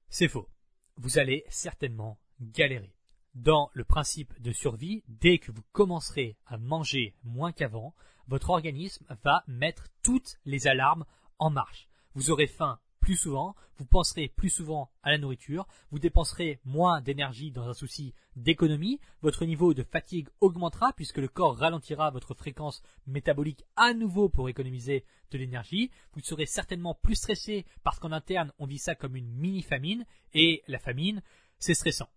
C'est 0.10 0.28
faux. 0.28 0.48
Vous 0.96 1.18
allez 1.18 1.44
certainement 1.50 2.20
galérer. 2.40 2.94
Dans 3.36 3.70
le 3.74 3.84
principe 3.84 4.40
de 4.42 4.52
survie, 4.52 5.04
dès 5.08 5.38
que 5.38 5.52
vous 5.52 5.64
commencerez 5.72 6.38
à 6.46 6.58
manger 6.58 7.16
moins 7.24 7.52
qu'avant, 7.52 7.94
votre 8.28 8.50
organisme 8.50 9.06
va 9.24 9.44
mettre 9.48 9.88
toutes 10.02 10.38
les 10.46 10.68
alarmes 10.68 11.06
en 11.40 11.50
marche. 11.50 11.88
Vous 12.14 12.32
aurez 12.32 12.48
faim 12.48 12.80
plus 13.08 13.16
souvent, 13.16 13.56
vous 13.78 13.86
penserez 13.86 14.28
plus 14.28 14.50
souvent 14.50 14.92
à 15.02 15.12
la 15.12 15.18
nourriture, 15.18 15.66
vous 15.92 15.98
dépenserez 15.98 16.60
moins 16.66 17.00
d'énergie 17.00 17.52
dans 17.52 17.70
un 17.70 17.74
souci 17.74 18.14
d'économie, 18.36 19.00
votre 19.22 19.46
niveau 19.46 19.74
de 19.74 19.84
fatigue 19.84 20.28
augmentera 20.42 20.92
puisque 20.92 21.20
le 21.20 21.30
corps 21.30 21.58
ralentira 21.58 22.12
votre 22.12 22.34
fréquence 22.34 22.84
métabolique 23.06 23.64
à 23.78 23.94
nouveau 23.94 24.28
pour 24.28 24.50
économiser 24.50 25.06
de 25.32 25.38
l'énergie, 25.38 25.90
vous 26.16 26.20
serez 26.20 26.46
certainement 26.46 26.96
plus 26.96 27.16
stressé 27.16 27.66
parce 27.82 27.98
qu'en 27.98 28.12
interne 28.12 28.52
on 28.60 28.66
vit 28.66 28.78
ça 28.78 28.94
comme 28.94 29.16
une 29.16 29.32
mini-famine 29.38 30.04
et 30.34 30.62
la 30.68 30.78
famine 30.78 31.22
c'est 31.60 31.76
stressant. 31.76 32.10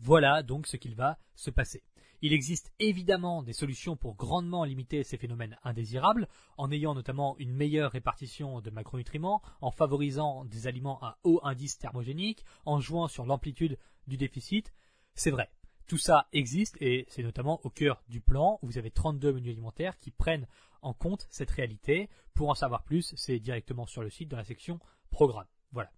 Voilà 0.00 0.42
donc 0.42 0.66
ce 0.66 0.78
qu'il 0.78 0.94
va 0.94 1.18
se 1.34 1.50
passer. 1.50 1.82
Il 2.20 2.32
existe 2.32 2.72
évidemment 2.80 3.44
des 3.44 3.52
solutions 3.52 3.96
pour 3.96 4.16
grandement 4.16 4.64
limiter 4.64 5.04
ces 5.04 5.16
phénomènes 5.16 5.56
indésirables, 5.62 6.28
en 6.56 6.70
ayant 6.72 6.94
notamment 6.94 7.36
une 7.38 7.52
meilleure 7.52 7.92
répartition 7.92 8.60
de 8.60 8.70
macronutriments, 8.70 9.40
en 9.60 9.70
favorisant 9.70 10.44
des 10.44 10.66
aliments 10.66 11.00
à 11.02 11.18
haut 11.22 11.40
indice 11.44 11.78
thermogénique, 11.78 12.44
en 12.64 12.80
jouant 12.80 13.06
sur 13.06 13.24
l'amplitude 13.24 13.78
du 14.08 14.16
déficit. 14.16 14.72
C'est 15.14 15.30
vrai. 15.30 15.48
Tout 15.86 15.96
ça 15.96 16.26
existe 16.32 16.76
et 16.82 17.06
c'est 17.08 17.22
notamment 17.22 17.60
au 17.64 17.70
cœur 17.70 18.02
du 18.08 18.20
plan 18.20 18.58
où 18.62 18.66
vous 18.66 18.78
avez 18.78 18.90
32 18.90 19.32
menus 19.32 19.52
alimentaires 19.52 19.98
qui 19.98 20.10
prennent 20.10 20.46
en 20.82 20.92
compte 20.92 21.26
cette 21.30 21.50
réalité. 21.50 22.10
Pour 22.34 22.50
en 22.50 22.54
savoir 22.54 22.82
plus, 22.82 23.14
c'est 23.16 23.38
directement 23.38 23.86
sur 23.86 24.02
le 24.02 24.10
site 24.10 24.28
dans 24.28 24.36
la 24.36 24.44
section 24.44 24.80
programme. 25.10 25.46
Voilà. 25.72 25.90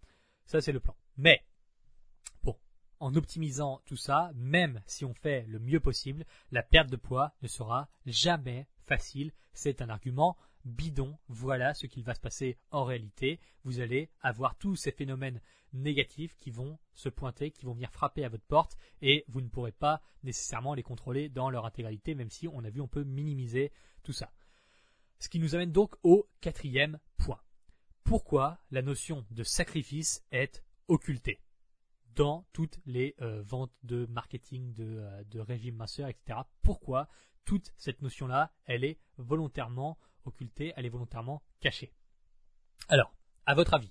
Ça 0.45 0.61
c'est 0.61 0.73
le 0.73 0.81
plan. 0.81 0.95
Mais 1.17 1.43
en 3.01 3.15
optimisant 3.17 3.81
tout 3.87 3.97
ça, 3.97 4.31
même 4.35 4.81
si 4.87 5.05
on 5.05 5.15
fait 5.15 5.45
le 5.49 5.59
mieux 5.59 5.81
possible, 5.81 6.25
la 6.53 6.63
perte 6.63 6.91
de 6.91 6.97
poids 6.97 7.33
ne 7.43 7.49
sera 7.49 7.89
jamais 8.07 8.67
facile. 8.87 9.33
C'est 9.53 9.83
un 9.83 9.89
argument 9.89 10.37
bidon. 10.65 11.19
Voilà 11.29 11.75
ce 11.75 11.87
qu'il 11.87 12.05
va 12.05 12.15
se 12.15 12.21
passer 12.21 12.59
en 12.71 12.85
réalité. 12.85 13.41
Vous 13.65 13.81
allez 13.81 14.11
avoir 14.21 14.57
tous 14.57 14.77
ces 14.77 14.93
phénomènes 14.93 15.41
négatifs 15.73 16.37
qui 16.37 16.51
vont 16.51 16.79
se 16.95 17.09
pointer, 17.09 17.51
qui 17.51 17.65
vont 17.65 17.75
venir 17.75 17.91
frapper 17.91 18.25
à 18.25 18.29
votre 18.29 18.45
porte 18.45 18.77
et 19.03 19.25
vous 19.29 19.41
ne 19.41 19.49
pourrez 19.49 19.73
pas 19.73 20.03
nécessairement 20.23 20.75
les 20.75 20.83
contrôler 20.83 21.29
dans 21.29 21.51
leur 21.51 21.65
intégralité, 21.65 22.15
même 22.15 22.31
si 22.31 22.49
on 22.49 22.65
a 22.65 22.71
vu 22.71 22.81
on 22.81 22.89
peut 22.89 23.05
minimiser 23.05 23.73
tout 24.03 24.13
ça. 24.13 24.33
Ce 25.19 25.29
qui 25.29 25.39
nous 25.39 25.55
amène 25.55 25.73
donc 25.73 25.95
au 26.03 26.29
quatrième 26.41 26.99
point. 27.19 27.41
Pourquoi 28.05 28.59
la 28.71 28.83
notion 28.83 29.25
de 29.31 29.45
sacrifice 29.45 30.25
est 30.33 30.65
occultée? 30.89 31.41
Dans 32.21 32.45
toutes 32.53 32.79
les 32.85 33.15
euh, 33.23 33.41
ventes 33.41 33.73
de 33.83 34.05
marketing, 34.05 34.75
de, 34.75 34.85
euh, 34.85 35.25
de 35.31 35.41
régime 35.41 35.77
minceur, 35.77 36.07
etc. 36.07 36.41
Pourquoi 36.61 37.09
toute 37.47 37.73
cette 37.79 38.03
notion-là, 38.03 38.53
elle 38.67 38.85
est 38.85 38.99
volontairement 39.17 39.97
occultée, 40.27 40.75
elle 40.77 40.85
est 40.85 40.91
volontairement 40.91 41.43
cachée? 41.61 41.95
Alors, 42.91 43.15
à 43.47 43.55
votre 43.55 43.73
avis, 43.73 43.91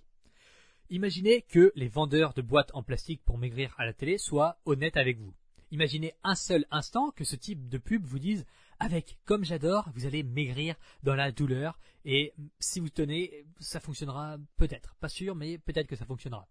imaginez 0.91 1.41
que 1.41 1.71
les 1.73 1.87
vendeurs 1.87 2.35
de 2.35 2.43
boîtes 2.43 2.69
en 2.75 2.83
plastique 2.83 3.23
pour 3.25 3.39
maigrir 3.39 3.73
à 3.79 3.85
la 3.87 3.93
télé 3.93 4.19
soient 4.19 4.59
honnêtes 4.65 4.97
avec 4.97 5.17
vous. 5.17 5.33
Imaginez 5.71 6.13
un 6.23 6.35
seul 6.35 6.67
instant 6.69 7.09
que 7.09 7.23
ce 7.23 7.35
type 7.35 7.67
de 7.67 7.79
pub 7.79 8.05
vous 8.05 8.19
dise 8.19 8.45
avec 8.77 9.17
comme 9.25 9.43
j'adore, 9.43 9.89
vous 9.95 10.05
allez 10.05 10.21
maigrir 10.21 10.75
dans 11.01 11.15
la 11.15 11.31
douleur 11.31 11.79
et 12.05 12.35
si 12.59 12.79
vous 12.79 12.89
tenez, 12.89 13.47
ça 13.59 13.79
fonctionnera 13.79 14.37
peut-être. 14.55 14.93
Pas 14.99 15.09
sûr, 15.09 15.33
mais 15.33 15.57
peut-être 15.57 15.87
que 15.87 15.95
ça 15.95 16.05
fonctionnera 16.05 16.47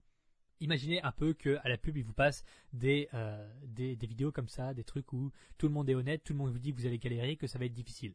imaginez 0.61 1.03
un 1.03 1.13
peu 1.13 1.35
que 1.35 1.59
à 1.63 1.69
la 1.69 1.79
pub 1.79 1.97
il 1.97 2.05
vous 2.05 2.13
passe 2.13 2.45
des, 2.73 3.09
euh, 3.15 3.49
des, 3.67 3.97
des 3.97 4.07
vidéos 4.07 4.33
comme 4.33 4.49
ça, 4.49 4.75
des 4.75 4.85
trucs 4.85 5.13
où 5.13 5.33
tout 5.57 5.67
le 5.67 5.73
monde 5.73 5.89
est 5.89 5.95
honnête, 5.95 6.23
tout 6.25 6.33
le 6.33 6.39
monde 6.39 6.51
vous 6.51 6.59
dit 6.59 6.73
que 6.73 6.81
vous 6.81 6.87
allez 6.87 6.99
galérer, 6.99 7.37
que 7.37 7.47
ça 7.47 7.59
va 7.59 7.65
être 7.65 7.75
difficile. 7.75 8.15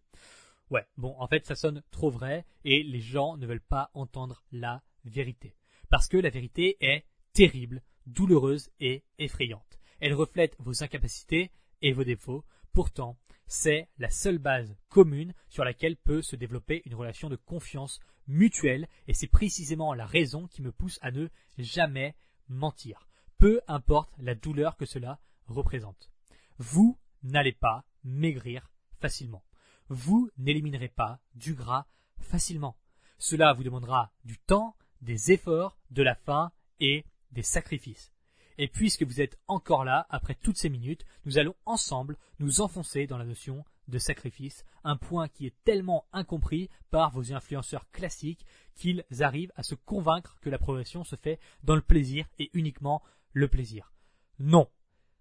Ouais, 0.70 0.86
bon, 0.98 1.16
en 1.18 1.28
fait 1.28 1.46
ça 1.46 1.56
sonne 1.56 1.84
trop 1.92 2.10
vrai 2.10 2.46
et 2.64 2.84
les 2.84 3.02
gens 3.02 3.38
ne 3.38 3.46
veulent 3.46 3.62
pas 3.62 3.92
entendre 3.94 4.44
la 4.52 4.82
vérité. 5.06 5.56
Parce 5.90 6.08
que 6.08 6.18
la 6.18 6.30
vérité 6.30 6.78
est 6.82 7.06
terrible, 7.34 7.82
douloureuse 8.06 8.70
et 8.80 9.04
effrayante. 9.20 9.80
Elle 10.00 10.14
reflète 10.14 10.56
vos 10.60 10.84
incapacités 10.84 11.52
et 11.82 11.94
vos 11.94 12.04
défauts. 12.04 12.44
Pourtant, 12.74 13.18
c'est 13.48 13.88
la 14.00 14.10
seule 14.10 14.40
base 14.40 14.76
commune 14.90 15.34
sur 15.50 15.64
laquelle 15.64 15.98
peut 15.98 16.22
se 16.22 16.36
développer 16.36 16.82
une 16.86 16.96
relation 16.96 17.30
de 17.30 17.36
confiance 17.36 18.00
mutuelle 18.28 18.88
et 19.08 19.14
c'est 19.14 19.28
précisément 19.28 19.94
la 19.94 20.06
raison 20.06 20.48
qui 20.48 20.62
me 20.62 20.72
pousse 20.72 20.98
à 21.02 21.12
ne 21.12 21.28
jamais 21.58 22.16
mentir, 22.48 23.08
peu 23.38 23.62
importe 23.68 24.14
la 24.20 24.36
douleur 24.36 24.78
que 24.78 24.86
cela 24.86 25.20
représente. 25.48 26.12
Vous 26.58 26.98
n'allez 27.24 27.52
pas 27.54 27.84
maigrir 28.04 28.72
facilement. 29.00 29.44
Vous 29.90 30.30
n'éliminerez 30.38 30.90
pas 30.90 31.20
du 31.36 31.54
gras 31.54 31.86
facilement. 32.20 32.78
Cela 33.18 33.54
vous 33.54 33.64
demandera 33.64 34.12
du 34.24 34.38
temps, 34.38 34.76
des 35.02 35.32
efforts, 35.32 35.78
de 35.92 36.04
la 36.04 36.16
faim 36.16 36.52
et 36.80 37.06
des 37.32 37.44
sacrifices. 37.44 38.12
Et 38.58 38.68
puisque 38.68 39.04
vous 39.04 39.22
êtes 39.22 39.38
encore 39.48 39.84
là, 39.84 40.06
après 40.10 40.36
toutes 40.36 40.58
ces 40.58 40.70
minutes, 40.70 41.06
nous 41.26 41.38
allons 41.38 41.56
ensemble 41.66 42.18
nous 42.40 42.62
enfoncer 42.62 43.08
dans 43.08 43.18
la 43.18 43.26
notion 43.26 43.66
de 43.88 43.98
sacrifice, 43.98 44.66
un 44.84 44.98
point 44.98 45.28
qui 45.28 45.46
est 45.46 45.56
tellement 45.63 46.06
incompris 46.13 46.70
par 46.90 47.12
vos 47.12 47.34
influenceurs 47.34 47.90
classiques 47.92 48.46
qu'ils 48.75 49.04
arrivent 49.20 49.52
à 49.56 49.63
se 49.63 49.75
convaincre 49.75 50.38
que 50.42 50.50
la 50.50 50.58
progression 50.58 51.04
se 51.04 51.16
fait 51.16 51.40
dans 51.63 51.75
le 51.75 51.82
plaisir 51.82 52.28
et 52.40 52.50
uniquement 52.54 53.02
le 53.34 53.48
plaisir. 53.48 53.92
Non. 54.40 54.70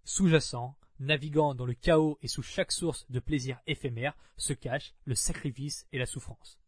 Sous-jacent, 0.05 0.77
naviguant 0.99 1.55
dans 1.55 1.67
le 1.67 1.75
chaos 1.75 2.19
et 2.23 2.29
sous 2.29 2.43
chaque 2.43 2.73
source 2.73 3.07
de 3.11 3.21
plaisir 3.21 3.61
éphémère, 3.67 4.17
se 4.37 4.53
cachent 4.53 4.95
le 5.05 5.15
sacrifice 5.15 5.87
et 5.93 5.99
la 5.99 6.07
souffrance. 6.07 6.59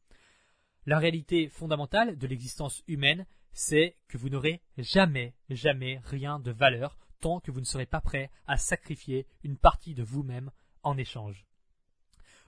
La 0.86 0.98
réalité 0.98 1.48
fondamentale 1.48 2.18
de 2.18 2.26
l'existence 2.26 2.82
humaine, 2.86 3.26
c'est 3.52 3.96
que 4.08 4.18
vous 4.18 4.28
n'aurez 4.28 4.60
jamais, 4.76 5.34
jamais 5.48 6.00
rien 6.04 6.38
de 6.38 6.50
valeur 6.50 6.98
tant 7.20 7.40
que 7.40 7.50
vous 7.50 7.60
ne 7.60 7.64
serez 7.64 7.86
pas 7.86 8.02
prêt 8.02 8.30
à 8.46 8.58
sacrifier 8.58 9.26
une 9.44 9.56
partie 9.56 9.94
de 9.94 10.02
vous-même 10.02 10.50
en 10.82 10.98
échange. 10.98 11.46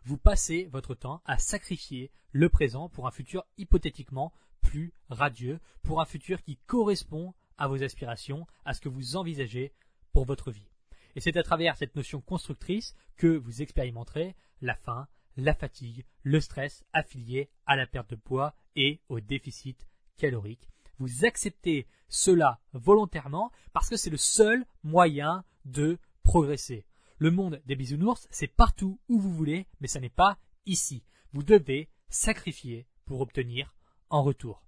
Vous 0.07 0.19
passez 0.19 0.69
votre 0.71 0.95
temps 0.95 1.21
à 1.25 1.37
sacrifier 1.37 2.13
le 2.31 2.49
présent 2.49 2.89
pour 2.89 3.09
un 3.09 3.11
futur 3.11 3.45
hypothétiquement 3.59 4.33
plus 4.63 4.93
radieux, 5.09 5.59
pour 5.83 6.01
un 6.01 6.05
futur 6.05 6.41
qui 6.43 6.59
correspond 6.59 7.35
à 7.59 7.67
vos 7.67 7.83
aspirations, 7.83 8.47
à 8.65 8.73
ce 8.73 8.81
que 8.81 8.89
vous 8.89 9.17
envisagez 9.17 9.73
pour 10.13 10.25
votre 10.25 10.53
vie. 10.53 10.71
Et 11.17 11.21
c'est 11.21 11.37
à 11.37 11.43
travers 11.43 11.77
cette 11.77 11.97
notion 11.97 12.21
constructrice 12.21 12.95
que 13.17 13.27
vous 13.27 13.63
expérimenterez 13.63 14.37
la 14.61 14.77
faim, 14.77 15.09
la 15.37 15.55
fatigue, 15.55 16.05
le 16.23 16.39
stress 16.39 16.85
affilié 16.93 17.51
à 17.67 17.75
la 17.75 17.89
perte 17.89 18.11
de 18.11 18.15
poids 18.15 18.55
et 18.77 19.01
au 19.09 19.19
déficit 19.19 19.89
calorique. 20.19 20.69
Vous 21.01 21.25
acceptez 21.25 21.89
cela 22.09 22.61
volontairement 22.75 23.51
parce 23.73 23.91
que 23.91 23.97
c'est 23.97 24.11
le 24.11 24.19
seul 24.19 24.67
moyen 24.85 25.43
de 25.65 25.99
progresser. 26.23 26.87
Le 27.18 27.30
monde 27.30 27.62
des 27.64 27.76
bisounours, 27.76 28.28
c'est 28.30 28.46
partout 28.46 29.00
où 29.08 29.18
vous 29.18 29.32
voulez, 29.32 29.66
mais 29.80 29.88
ce 29.88 29.99
n'est 29.99 30.11
pas 30.11 30.38
ici. 30.66 31.02
Vous 31.32 31.42
devez 31.42 31.88
sacrifier 32.11 32.87
pour 33.06 33.23
obtenir 33.23 33.75
en 34.11 34.23
retour. 34.23 34.62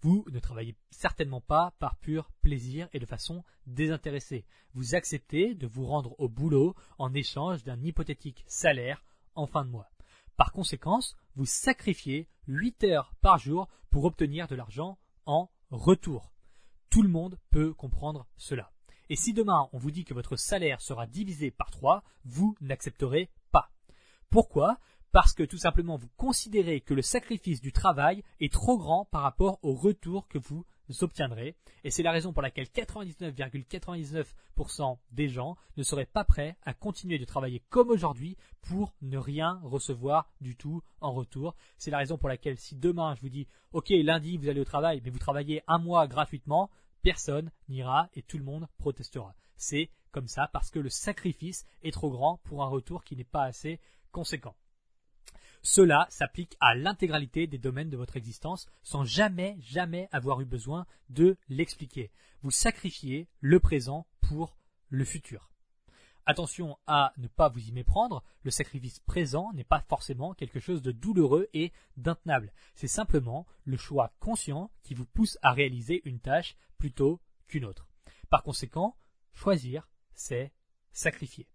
Vous 0.00 0.24
ne 0.32 0.40
travaillez 0.40 0.76
certainement 0.90 1.40
pas 1.40 1.72
par 1.78 1.96
pur 1.98 2.30
plaisir 2.42 2.88
et 2.92 2.98
de 2.98 3.06
façon 3.06 3.44
désintéressée. 3.66 4.46
Vous 4.74 4.96
acceptez 4.96 5.54
de 5.54 5.66
vous 5.68 5.86
rendre 5.86 6.18
au 6.18 6.28
boulot 6.28 6.74
en 6.98 7.14
échange 7.14 7.62
d'un 7.62 7.80
hypothétique 7.82 8.44
salaire 8.48 9.04
en 9.36 9.46
fin 9.46 9.64
de 9.64 9.70
mois. 9.70 9.90
Par 10.36 10.52
conséquent, 10.52 11.00
vous 11.36 11.46
sacrifiez 11.46 12.28
8 12.48 12.82
heures 12.84 13.14
par 13.20 13.38
jour 13.38 13.68
pour 13.90 14.04
obtenir 14.04 14.48
de 14.48 14.56
l'argent 14.56 14.98
en 15.24 15.50
retour. 15.70 16.32
Tout 16.90 17.02
le 17.02 17.08
monde 17.08 17.38
peut 17.50 17.74
comprendre 17.74 18.26
cela. 18.36 18.72
Et 19.10 19.16
si 19.16 19.32
demain 19.32 19.68
on 19.72 19.78
vous 19.78 19.90
dit 19.90 20.04
que 20.04 20.14
votre 20.14 20.36
salaire 20.36 20.80
sera 20.80 21.06
divisé 21.06 21.50
par 21.50 21.70
3, 21.70 22.02
vous 22.24 22.54
n'accepterez 22.60 23.30
pas. 23.50 23.70
Pourquoi? 24.30 24.78
Parce 25.12 25.32
que 25.32 25.42
tout 25.42 25.56
simplement 25.56 25.96
vous 25.96 26.10
considérez 26.16 26.80
que 26.80 26.92
le 26.92 27.02
sacrifice 27.02 27.62
du 27.62 27.72
travail 27.72 28.22
est 28.40 28.52
trop 28.52 28.76
grand 28.76 29.06
par 29.06 29.22
rapport 29.22 29.58
au 29.62 29.72
retour 29.72 30.28
que 30.28 30.38
vous 30.38 30.66
obtiendrez. 31.00 31.56
Et 31.84 31.90
c'est 31.90 32.02
la 32.02 32.12
raison 32.12 32.32
pour 32.32 32.42
laquelle 32.42 32.66
99,99% 32.66 34.98
des 35.12 35.28
gens 35.28 35.56
ne 35.76 35.82
seraient 35.82 36.06
pas 36.06 36.24
prêts 36.24 36.56
à 36.64 36.74
continuer 36.74 37.18
de 37.18 37.24
travailler 37.24 37.62
comme 37.70 37.90
aujourd'hui 37.90 38.36
pour 38.62 38.94
ne 39.00 39.16
rien 39.16 39.60
recevoir 39.62 40.28
du 40.40 40.56
tout 40.56 40.82
en 41.00 41.12
retour. 41.12 41.54
C'est 41.78 41.90
la 41.90 41.98
raison 41.98 42.18
pour 42.18 42.28
laquelle 42.28 42.58
si 42.58 42.76
demain 42.76 43.14
je 43.14 43.22
vous 43.22 43.30
dis 43.30 43.48
ok 43.72 43.88
lundi 43.90 44.36
vous 44.36 44.48
allez 44.48 44.60
au 44.60 44.64
travail 44.64 45.00
mais 45.04 45.10
vous 45.10 45.18
travaillez 45.18 45.62
un 45.66 45.78
mois 45.78 46.06
gratuitement, 46.06 46.70
personne 47.08 47.50
n'ira 47.70 48.10
et 48.12 48.22
tout 48.22 48.36
le 48.36 48.44
monde 48.44 48.68
protestera. 48.76 49.34
C'est 49.56 49.88
comme 50.10 50.28
ça 50.28 50.50
parce 50.52 50.70
que 50.70 50.78
le 50.78 50.90
sacrifice 50.90 51.64
est 51.82 51.90
trop 51.90 52.10
grand 52.10 52.36
pour 52.44 52.62
un 52.62 52.68
retour 52.68 53.02
qui 53.02 53.16
n'est 53.16 53.24
pas 53.24 53.44
assez 53.44 53.80
conséquent. 54.12 54.54
Cela 55.62 56.06
s'applique 56.10 56.58
à 56.60 56.74
l'intégralité 56.74 57.46
des 57.46 57.56
domaines 57.56 57.88
de 57.88 57.96
votre 57.96 58.18
existence 58.18 58.66
sans 58.82 59.04
jamais, 59.04 59.56
jamais 59.60 60.10
avoir 60.12 60.42
eu 60.42 60.44
besoin 60.44 60.84
de 61.08 61.38
l'expliquer. 61.48 62.10
Vous 62.42 62.50
sacrifiez 62.50 63.26
le 63.40 63.58
présent 63.58 64.06
pour 64.20 64.58
le 64.90 65.06
futur. 65.06 65.50
Attention 66.30 66.76
à 66.86 67.14
ne 67.16 67.26
pas 67.26 67.48
vous 67.48 67.70
y 67.70 67.72
méprendre, 67.72 68.22
le 68.42 68.50
sacrifice 68.50 69.00
présent 69.00 69.50
n'est 69.54 69.64
pas 69.64 69.80
forcément 69.80 70.34
quelque 70.34 70.60
chose 70.60 70.82
de 70.82 70.92
douloureux 70.92 71.48
et 71.54 71.72
d'intenable. 71.96 72.52
C'est 72.74 72.86
simplement 72.86 73.46
le 73.64 73.78
choix 73.78 74.12
conscient 74.20 74.70
qui 74.82 74.92
vous 74.92 75.06
pousse 75.06 75.38
à 75.40 75.52
réaliser 75.52 76.02
une 76.04 76.20
tâche 76.20 76.54
plutôt 76.76 77.18
qu'une 77.46 77.64
autre. 77.64 77.88
Par 78.28 78.42
conséquent, 78.42 78.94
choisir, 79.32 79.88
c'est 80.12 80.52
sacrifier. 80.92 81.48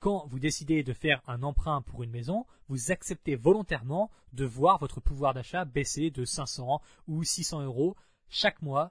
Quand 0.00 0.26
vous 0.26 0.40
décidez 0.40 0.82
de 0.82 0.92
faire 0.92 1.22
un 1.28 1.44
emprunt 1.44 1.82
pour 1.82 2.02
une 2.02 2.10
maison, 2.10 2.44
vous 2.66 2.90
acceptez 2.90 3.36
volontairement 3.36 4.10
de 4.32 4.44
voir 4.44 4.78
votre 4.78 5.00
pouvoir 5.00 5.32
d'achat 5.32 5.64
baisser 5.64 6.10
de 6.10 6.24
500 6.24 6.82
ou 7.06 7.22
600 7.22 7.62
euros 7.62 7.94
chaque 8.28 8.62
mois 8.62 8.90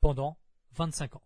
pendant 0.00 0.36
25 0.72 1.14
ans, 1.14 1.22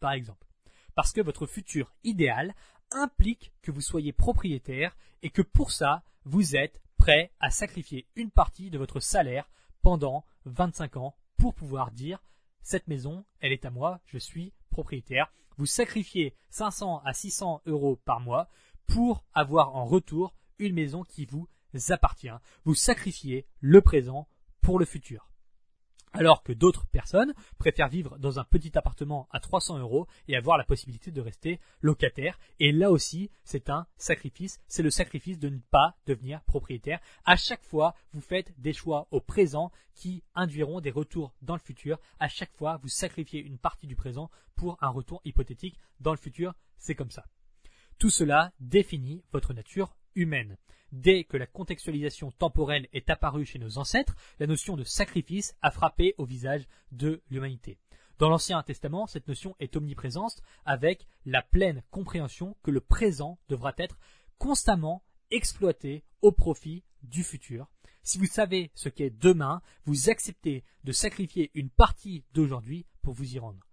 par 0.00 0.12
exemple. 0.12 0.53
Parce 0.94 1.12
que 1.12 1.20
votre 1.20 1.46
futur 1.46 1.92
idéal 2.04 2.54
implique 2.90 3.52
que 3.62 3.70
vous 3.70 3.80
soyez 3.80 4.12
propriétaire 4.12 4.96
et 5.22 5.30
que 5.30 5.42
pour 5.42 5.72
ça, 5.72 6.02
vous 6.24 6.56
êtes 6.56 6.80
prêt 6.96 7.32
à 7.40 7.50
sacrifier 7.50 8.06
une 8.16 8.30
partie 8.30 8.70
de 8.70 8.78
votre 8.78 9.00
salaire 9.00 9.50
pendant 9.82 10.24
25 10.44 10.96
ans 10.96 11.16
pour 11.36 11.54
pouvoir 11.54 11.90
dire 11.90 12.22
cette 12.62 12.88
maison, 12.88 13.24
elle 13.40 13.52
est 13.52 13.66
à 13.66 13.70
moi, 13.70 14.00
je 14.06 14.18
suis 14.18 14.52
propriétaire 14.70 15.30
vous 15.56 15.66
sacrifiez 15.66 16.34
500 16.50 17.02
à 17.04 17.12
600 17.12 17.62
euros 17.66 17.96
par 18.04 18.20
mois 18.20 18.48
pour 18.86 19.24
avoir 19.32 19.76
en 19.76 19.84
retour 19.84 20.34
une 20.58 20.74
maison 20.74 21.04
qui 21.04 21.26
vous 21.26 21.48
appartient. 21.90 22.30
Vous 22.64 22.74
sacrifiez 22.74 23.46
le 23.60 23.80
présent 23.80 24.28
pour 24.60 24.78
le 24.78 24.84
futur 24.84 25.28
alors 26.14 26.42
que 26.42 26.52
d'autres 26.52 26.86
personnes 26.86 27.34
préfèrent 27.58 27.88
vivre 27.88 28.18
dans 28.18 28.38
un 28.38 28.44
petit 28.44 28.76
appartement 28.78 29.28
à 29.30 29.40
300 29.40 29.78
euros 29.78 30.06
et 30.28 30.36
avoir 30.36 30.56
la 30.56 30.64
possibilité 30.64 31.10
de 31.10 31.20
rester 31.20 31.60
locataire. 31.80 32.38
Et 32.60 32.72
là 32.72 32.90
aussi, 32.90 33.30
c'est 33.44 33.68
un 33.68 33.86
sacrifice, 33.96 34.60
c'est 34.68 34.82
le 34.82 34.90
sacrifice 34.90 35.38
de 35.38 35.48
ne 35.48 35.58
pas 35.70 35.96
devenir 36.06 36.40
propriétaire. 36.42 37.00
À 37.24 37.36
chaque 37.36 37.64
fois, 37.64 37.94
vous 38.12 38.20
faites 38.20 38.58
des 38.58 38.72
choix 38.72 39.08
au 39.10 39.20
présent 39.20 39.70
qui 39.94 40.22
induiront 40.34 40.80
des 40.80 40.90
retours 40.90 41.34
dans 41.42 41.54
le 41.54 41.60
futur. 41.60 41.98
À 42.20 42.28
chaque 42.28 42.54
fois, 42.56 42.78
vous 42.82 42.88
sacrifiez 42.88 43.40
une 43.40 43.58
partie 43.58 43.86
du 43.86 43.96
présent 43.96 44.30
pour 44.54 44.76
un 44.80 44.88
retour 44.88 45.20
hypothétique 45.24 45.78
dans 46.00 46.12
le 46.12 46.18
futur. 46.18 46.54
C'est 46.78 46.94
comme 46.94 47.10
ça. 47.10 47.24
Tout 47.98 48.10
cela 48.10 48.52
définit 48.60 49.24
votre 49.32 49.52
nature 49.52 49.96
Dès 50.92 51.24
que 51.24 51.36
la 51.36 51.46
contextualisation 51.46 52.30
temporelle 52.30 52.88
est 52.92 53.10
apparue 53.10 53.44
chez 53.44 53.58
nos 53.58 53.78
ancêtres, 53.78 54.14
la 54.38 54.46
notion 54.46 54.76
de 54.76 54.84
sacrifice 54.84 55.56
a 55.60 55.70
frappé 55.70 56.14
au 56.18 56.24
visage 56.24 56.66
de 56.92 57.22
l'humanité. 57.30 57.78
Dans 58.18 58.28
l'Ancien 58.28 58.62
Testament, 58.62 59.08
cette 59.08 59.26
notion 59.26 59.56
est 59.58 59.74
omniprésente 59.76 60.40
avec 60.64 61.06
la 61.26 61.42
pleine 61.42 61.82
compréhension 61.90 62.56
que 62.62 62.70
le 62.70 62.80
présent 62.80 63.40
devra 63.48 63.72
être 63.76 63.98
constamment 64.38 65.02
exploité 65.32 66.04
au 66.22 66.30
profit 66.30 66.84
du 67.02 67.24
futur. 67.24 67.66
Si 68.04 68.18
vous 68.18 68.26
savez 68.26 68.70
ce 68.74 68.88
qu'est 68.88 69.10
demain, 69.10 69.62
vous 69.84 70.10
acceptez 70.10 70.62
de 70.84 70.92
sacrifier 70.92 71.50
une 71.54 71.70
partie 71.70 72.24
d'aujourd'hui 72.34 72.86
pour 73.02 73.14
vous 73.14 73.34
y 73.34 73.38
rendre. 73.38 73.66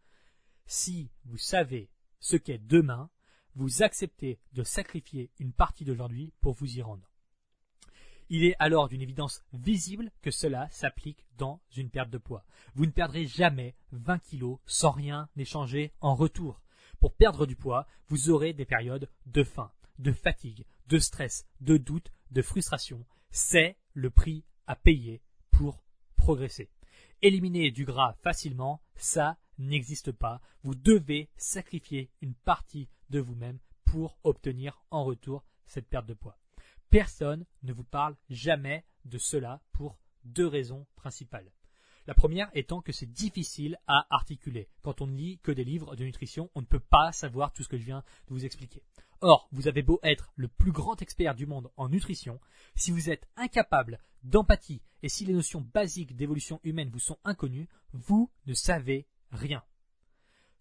Si 0.65 1.11
vous 1.25 1.37
savez 1.37 1.89
ce 2.19 2.37
qu'est 2.37 2.65
demain, 2.65 3.09
vous 3.55 3.83
acceptez 3.83 4.39
de 4.53 4.63
sacrifier 4.63 5.29
une 5.39 5.53
partie 5.53 5.85
d'aujourd'hui 5.85 6.33
pour 6.41 6.53
vous 6.53 6.77
y 6.77 6.81
rendre. 6.81 7.09
Il 8.29 8.45
est 8.45 8.55
alors 8.59 8.87
d'une 8.87 9.01
évidence 9.01 9.43
visible 9.51 10.09
que 10.21 10.31
cela 10.31 10.69
s'applique 10.69 11.25
dans 11.37 11.59
une 11.75 11.89
perte 11.89 12.09
de 12.09 12.17
poids. 12.17 12.45
Vous 12.75 12.85
ne 12.85 12.91
perdrez 12.91 13.27
jamais 13.27 13.75
20 13.91 14.19
kilos 14.19 14.59
sans 14.65 14.91
rien 14.91 15.27
échanger 15.35 15.91
en 15.99 16.15
retour. 16.15 16.61
Pour 17.01 17.13
perdre 17.13 17.45
du 17.45 17.57
poids, 17.57 17.87
vous 18.07 18.29
aurez 18.29 18.53
des 18.53 18.65
périodes 18.65 19.09
de 19.25 19.43
faim, 19.43 19.71
de 19.99 20.13
fatigue, 20.13 20.65
de 20.87 20.97
stress, 20.97 21.45
de 21.59 21.75
doute, 21.75 22.11
de 22.31 22.41
frustration. 22.41 23.05
C'est 23.31 23.75
le 23.93 24.09
prix 24.09 24.45
à 24.65 24.77
payer 24.77 25.21
pour 25.51 25.83
progresser. 26.15 26.69
Éliminer 27.23 27.69
du 27.69 27.85
gras 27.85 28.13
facilement, 28.23 28.81
ça 28.95 29.37
n'existe 29.59 30.11
pas. 30.11 30.41
Vous 30.63 30.73
devez 30.73 31.29
sacrifier 31.37 32.09
une 32.21 32.33
partie 32.33 32.89
de 33.11 33.19
vous-même 33.19 33.59
pour 33.85 34.17
obtenir 34.23 34.83
en 34.89 35.03
retour 35.03 35.43
cette 35.67 35.87
perte 35.87 36.07
de 36.07 36.15
poids. 36.15 36.39
Personne 36.89 37.45
ne 37.61 37.73
vous 37.73 37.83
parle 37.83 38.15
jamais 38.31 38.85
de 39.05 39.19
cela 39.19 39.61
pour 39.71 39.99
deux 40.23 40.47
raisons 40.47 40.87
principales. 40.95 41.51
La 42.07 42.15
première 42.15 42.49
étant 42.55 42.81
que 42.81 42.91
c'est 42.91 43.11
difficile 43.11 43.77
à 43.85 44.07
articuler. 44.09 44.67
Quand 44.81 45.01
on 45.01 45.07
ne 45.07 45.15
lit 45.15 45.37
que 45.43 45.51
des 45.51 45.63
livres 45.63 45.95
de 45.95 46.03
nutrition, 46.03 46.49
on 46.55 46.61
ne 46.61 46.65
peut 46.65 46.79
pas 46.79 47.11
savoir 47.11 47.53
tout 47.53 47.61
ce 47.61 47.69
que 47.69 47.77
je 47.77 47.85
viens 47.85 48.03
de 48.29 48.33
vous 48.33 48.45
expliquer. 48.45 48.81
Or, 49.21 49.47
vous 49.51 49.67
avez 49.67 49.83
beau 49.83 49.99
être 50.01 50.31
le 50.35 50.47
plus 50.47 50.71
grand 50.71 51.01
expert 51.01 51.35
du 51.35 51.45
monde 51.45 51.69
en 51.77 51.89
nutrition, 51.89 52.39
si 52.75 52.89
vous 52.89 53.11
êtes 53.11 53.27
incapable 53.35 53.99
d'empathie 54.23 54.81
et 55.03 55.09
si 55.09 55.25
les 55.25 55.33
notions 55.33 55.61
basiques 55.61 56.15
d'évolution 56.15 56.59
humaine 56.63 56.89
vous 56.89 56.99
sont 56.99 57.19
inconnues, 57.23 57.69
vous 57.93 58.31
ne 58.47 58.53
savez 58.53 59.07
rien. 59.31 59.63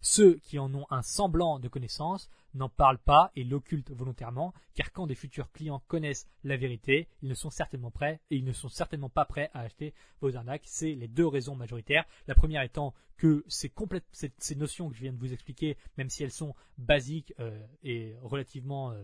Ceux 0.01 0.35
qui 0.39 0.57
en 0.57 0.73
ont 0.73 0.87
un 0.89 1.03
semblant 1.03 1.59
de 1.59 1.67
connaissance 1.67 2.29
n'en 2.55 2.69
parlent 2.69 2.97
pas 2.97 3.31
et 3.35 3.43
l'occultent 3.43 3.91
volontairement, 3.91 4.53
car 4.73 4.91
quand 4.91 5.05
des 5.05 5.15
futurs 5.15 5.51
clients 5.51 5.83
connaissent 5.87 6.27
la 6.43 6.57
vérité, 6.57 7.07
ils 7.21 7.29
ne 7.29 7.35
sont 7.35 7.51
certainement 7.51 7.91
prêts 7.91 8.19
et 8.31 8.37
ils 8.37 8.43
ne 8.43 8.51
sont 8.51 8.67
certainement 8.67 9.09
pas 9.09 9.25
prêts 9.25 9.51
à 9.53 9.61
acheter 9.61 9.93
vos 10.19 10.35
arnaques. 10.35 10.63
C'est 10.65 10.95
les 10.95 11.07
deux 11.07 11.27
raisons 11.27 11.55
majoritaires. 11.55 12.05
La 12.27 12.35
première 12.35 12.63
étant 12.63 12.93
que 13.17 13.45
ces, 13.47 13.71
ces 14.39 14.55
notions 14.55 14.89
que 14.89 14.95
je 14.95 15.01
viens 15.01 15.13
de 15.13 15.19
vous 15.19 15.33
expliquer, 15.33 15.77
même 15.97 16.09
si 16.09 16.23
elles 16.23 16.31
sont 16.31 16.55
basiques 16.79 17.33
euh, 17.39 17.55
et 17.83 18.15
relativement 18.23 18.91
euh, 18.91 19.03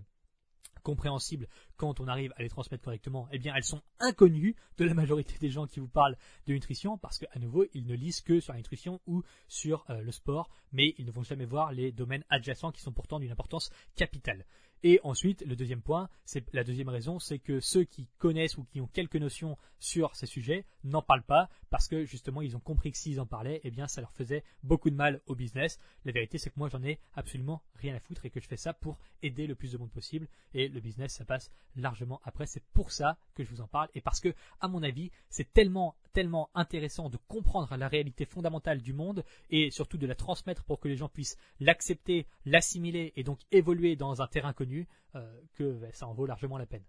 compréhensibles 0.83 1.47
quand 1.75 1.99
on 1.99 2.07
arrive 2.07 2.33
à 2.37 2.43
les 2.43 2.49
transmettre 2.49 2.83
correctement, 2.83 3.27
eh 3.31 3.39
bien 3.39 3.53
elles 3.55 3.63
sont 3.63 3.81
inconnues 3.99 4.55
de 4.77 4.85
la 4.85 4.93
majorité 4.93 5.35
des 5.39 5.49
gens 5.49 5.67
qui 5.67 5.79
vous 5.79 5.87
parlent 5.87 6.17
de 6.47 6.53
nutrition 6.53 6.97
parce 6.97 7.19
qu'à 7.19 7.39
nouveau 7.39 7.65
ils 7.73 7.85
ne 7.85 7.95
lisent 7.95 8.21
que 8.21 8.39
sur 8.39 8.53
la 8.53 8.57
nutrition 8.57 9.01
ou 9.07 9.23
sur 9.47 9.85
euh, 9.89 10.01
le 10.01 10.11
sport, 10.11 10.49
mais 10.71 10.93
ils 10.97 11.05
ne 11.05 11.11
vont 11.11 11.23
jamais 11.23 11.45
voir 11.45 11.71
les 11.71 11.91
domaines 11.91 12.23
adjacents 12.29 12.71
qui 12.71 12.81
sont 12.81 12.93
pourtant 12.93 13.19
d'une 13.19 13.31
importance 13.31 13.69
capitale. 13.95 14.45
Et 14.83 14.99
ensuite, 15.03 15.43
le 15.45 15.55
deuxième 15.55 15.81
point, 15.81 16.09
c'est 16.25 16.45
la 16.53 16.63
deuxième 16.63 16.89
raison, 16.89 17.19
c'est 17.19 17.39
que 17.39 17.59
ceux 17.59 17.83
qui 17.83 18.07
connaissent 18.17 18.57
ou 18.57 18.63
qui 18.63 18.79
ont 18.79 18.87
quelques 18.87 19.15
notions 19.15 19.57
sur 19.79 20.15
ces 20.15 20.25
sujets 20.25 20.65
n'en 20.83 21.01
parlent 21.01 21.23
pas 21.23 21.49
parce 21.69 21.87
que 21.87 22.05
justement 22.05 22.41
ils 22.41 22.55
ont 22.55 22.59
compris 22.59 22.91
que 22.91 22.97
s'ils 22.97 23.19
en 23.19 23.25
parlaient, 23.25 23.61
eh 23.63 23.71
bien 23.71 23.87
ça 23.87 24.01
leur 24.01 24.11
faisait 24.13 24.43
beaucoup 24.63 24.89
de 24.89 24.95
mal 24.95 25.21
au 25.25 25.35
business. 25.35 25.79
La 26.05 26.11
vérité, 26.11 26.37
c'est 26.37 26.49
que 26.49 26.59
moi 26.59 26.69
j'en 26.69 26.83
ai 26.83 26.99
absolument 27.15 27.61
rien 27.75 27.95
à 27.95 27.99
foutre 27.99 28.25
et 28.25 28.29
que 28.29 28.39
je 28.39 28.47
fais 28.47 28.57
ça 28.57 28.73
pour 28.73 28.97
aider 29.21 29.47
le 29.47 29.55
plus 29.55 29.71
de 29.71 29.77
monde 29.77 29.91
possible 29.91 30.27
et 30.53 30.67
le 30.67 30.79
business 30.79 31.13
ça 31.13 31.25
passe 31.25 31.51
largement 31.75 32.21
après. 32.23 32.45
C'est 32.45 32.63
pour 32.73 32.91
ça 32.91 33.17
que 33.35 33.43
je 33.43 33.49
vous 33.49 33.61
en 33.61 33.67
parle 33.67 33.89
et 33.95 34.01
parce 34.01 34.19
que, 34.19 34.33
à 34.59 34.67
mon 34.67 34.83
avis, 34.83 35.11
c'est 35.29 35.51
tellement 35.53 35.95
tellement 36.17 36.49
intéressant 36.55 37.09
de 37.09 37.17
comprendre 37.27 37.77
la 37.77 37.87
réalité 37.87 38.25
fondamentale 38.25 38.81
du 38.81 38.91
monde 38.91 39.23
et 39.51 39.69
surtout 39.69 39.99
de 39.99 40.07
la 40.07 40.15
transmettre 40.15 40.63
pour 40.63 40.79
que 40.79 40.87
les 40.87 40.95
gens 40.95 41.09
puissent 41.09 41.37
l'accepter, 41.59 42.25
l'assimiler 42.43 43.13
et 43.15 43.23
donc 43.23 43.39
évoluer 43.51 43.95
dans 43.95 44.19
un 44.19 44.25
terrain 44.25 44.51
connu 44.51 44.87
euh, 45.13 45.41
que 45.53 45.73
ben, 45.73 45.91
ça 45.93 46.07
en 46.07 46.15
vaut 46.15 46.25
largement 46.25 46.57
la 46.57 46.65
peine. 46.65 46.83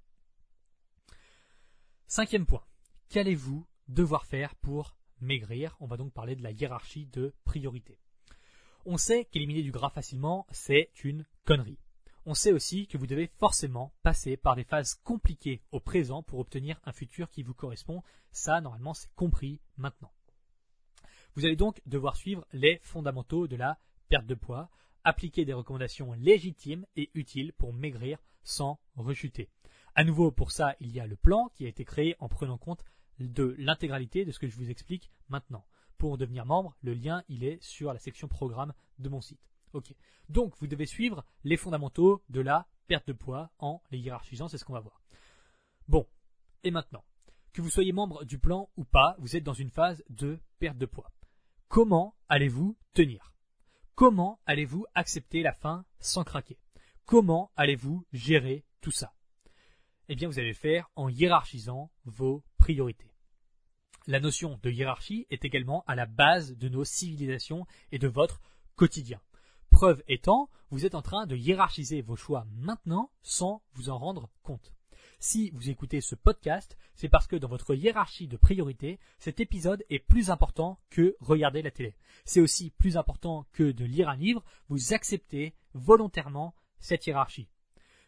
Cinquième 2.07 2.47
point. 2.47 2.64
Qu'allez-vous 3.11 3.67
devoir 3.88 4.25
faire 4.25 4.55
pour 4.55 4.97
maigrir? 5.21 5.77
On 5.79 5.87
va 5.87 5.99
donc 5.99 6.14
parler 6.14 6.35
de 6.35 6.43
la 6.43 6.53
hiérarchie 6.53 7.05
de 7.12 7.35
priorité. 7.45 7.99
On 8.87 8.97
sait 8.97 9.27
qu'éliminer 9.27 9.61
du 9.61 9.73
gras 9.73 9.91
facilement, 9.91 10.47
c'est 10.53 10.88
une 11.05 11.27
connerie. 11.45 11.79
On 12.31 12.35
sait 12.35 12.53
aussi 12.53 12.87
que 12.87 12.99
vous 12.99 13.07
devez 13.07 13.31
forcément 13.38 13.91
passer 14.03 14.37
par 14.37 14.55
des 14.55 14.62
phases 14.62 14.97
compliquées 15.03 15.62
au 15.73 15.81
présent 15.81 16.23
pour 16.23 16.41
obtenir 16.41 16.79
un 16.85 16.93
futur 16.93 17.31
qui 17.31 17.43
vous 17.43 17.55
correspond. 17.55 18.03
Ça, 18.33 18.61
normalement, 18.61 18.93
c'est 18.93 19.09
compris 19.14 19.62
maintenant. 19.79 20.12
Vous 21.35 21.47
allez 21.47 21.57
donc 21.57 21.81
devoir 21.87 22.17
suivre 22.17 22.47
les 22.53 22.81
fondamentaux 22.83 23.49
de 23.49 23.57
la 23.57 23.79
perte 24.11 24.27
de 24.27 24.35
poids, 24.35 24.69
appliquer 25.05 25.47
des 25.47 25.55
recommandations 25.55 26.12
légitimes 26.12 26.85
et 26.97 27.11
utiles 27.14 27.55
pour 27.55 27.73
maigrir 27.73 28.19
sans 28.43 28.79
rechuter. 28.95 29.49
À 29.95 30.05
nouveau, 30.05 30.31
pour 30.31 30.53
ça, 30.53 30.77
il 30.81 30.95
y 30.95 31.01
a 31.01 31.07
le 31.07 31.17
plan 31.17 31.49
qui 31.55 31.64
a 31.64 31.69
été 31.69 31.87
créé 31.87 32.14
en 32.19 32.29
prenant 32.29 32.59
compte 32.59 32.85
de 33.21 33.57
l'intégralité 33.57 34.27
de 34.27 34.33
ce 34.33 34.38
que 34.38 34.49
je 34.49 34.57
vous 34.57 34.69
explique 34.69 35.11
maintenant. 35.31 35.64
Pour 35.97 36.19
devenir 36.19 36.45
membre, 36.45 36.77
le 36.83 36.93
lien 36.93 37.23
il 37.31 37.43
est 37.43 37.59
sur 37.62 37.91
la 37.91 37.99
section 37.99 38.29
programme 38.29 38.75
de 38.99 39.09
mon 39.09 39.23
site. 39.23 39.49
Donc 40.28 40.57
vous 40.59 40.66
devez 40.66 40.87
suivre 40.87 41.24
les 41.44 41.57
fondamentaux 41.57 42.22
de 42.28 42.40
la 42.40 42.66
perte 42.87 43.09
de 43.09 43.12
poids 43.12 43.50
en 43.59 43.83
les 43.90 43.98
hiérarchisant, 43.98 44.48
c'est 44.48 44.59
ce 44.59 44.64
qu'on 44.64 44.72
va 44.72 44.81
voir. 44.81 45.02
Bon, 45.88 46.07
et 46.64 46.70
maintenant, 46.70 47.04
que 47.52 47.62
vous 47.62 47.70
soyez 47.70 47.92
membre 47.92 48.24
du 48.24 48.38
plan 48.38 48.70
ou 48.76 48.85
pas, 48.85 49.16
vous 49.18 49.37
êtes 49.37 49.44
dans 49.44 49.52
une 49.52 49.70
phase 49.70 50.02
de 50.11 50.38
perte 50.59 50.78
de 50.78 50.87
poids. 50.87 51.11
Comment 51.68 52.14
allez-vous 52.28 52.76
tenir? 52.94 53.33
Comment 53.94 54.40
allez-vous 54.46 54.87
accepter 54.94 55.42
la 55.42 55.52
faim 55.52 55.85
sans 55.98 56.24
craquer? 56.24 56.59
Comment 57.04 57.50
allez-vous 57.57 58.07
gérer 58.12 58.64
tout 58.81 58.90
ça? 58.90 59.12
Eh 60.09 60.14
bien, 60.14 60.28
vous 60.28 60.38
allez 60.38 60.48
le 60.48 60.54
faire 60.54 60.90
en 60.96 61.09
hiérarchisant 61.09 61.90
vos 62.04 62.42
priorités. 62.59 63.12
La 64.07 64.20
notion 64.20 64.59
de 64.62 64.70
hiérarchie 64.70 65.26
est 65.28 65.44
également 65.44 65.85
à 65.87 65.94
la 65.94 66.07
base 66.07 66.57
de 66.57 66.68
nos 66.68 66.85
civilisations 66.85 67.66
et 67.92 67.98
de 67.98 68.09
votre 68.09 68.40
quotidien. 68.74 69.20
Preuve 69.70 70.02
étant, 70.09 70.48
vous 70.70 70.87
êtes 70.87 70.94
en 70.94 71.02
train 71.02 71.26
de 71.26 71.37
hiérarchiser 71.37 72.00
vos 72.00 72.16
choix 72.16 72.46
maintenant 72.57 73.11
sans 73.22 73.62
vous 73.74 73.90
en 73.90 73.98
rendre 73.98 74.28
compte. 74.42 74.72
Si 75.20 75.50
vous 75.50 75.68
écoutez 75.68 76.00
ce 76.00 76.14
podcast, 76.14 76.76
c'est 76.94 77.09
parce 77.09 77.26
que 77.26 77.37
dans 77.37 77.48
votre 77.48 77.74
hiérarchie 77.74 78.28
de 78.28 78.37
priorité, 78.37 78.98
cet 79.18 79.40
épisode 79.40 79.85
est 79.90 79.98
plus 79.98 80.31
important 80.31 80.78
que 80.90 81.16
regarder 81.20 81.62
la 81.62 81.70
télé. 81.70 81.94
C'est 82.24 82.40
aussi 82.40 82.70
plus 82.70 82.96
important 82.96 83.46
que 83.52 83.70
de 83.72 83.85
lire 83.85 84.09
un 84.09 84.16
livre, 84.16 84.44
vous 84.68 84.94
acceptez 84.94 85.54
volontairement 85.74 86.54
cette 86.78 87.07
hiérarchie. 87.07 87.48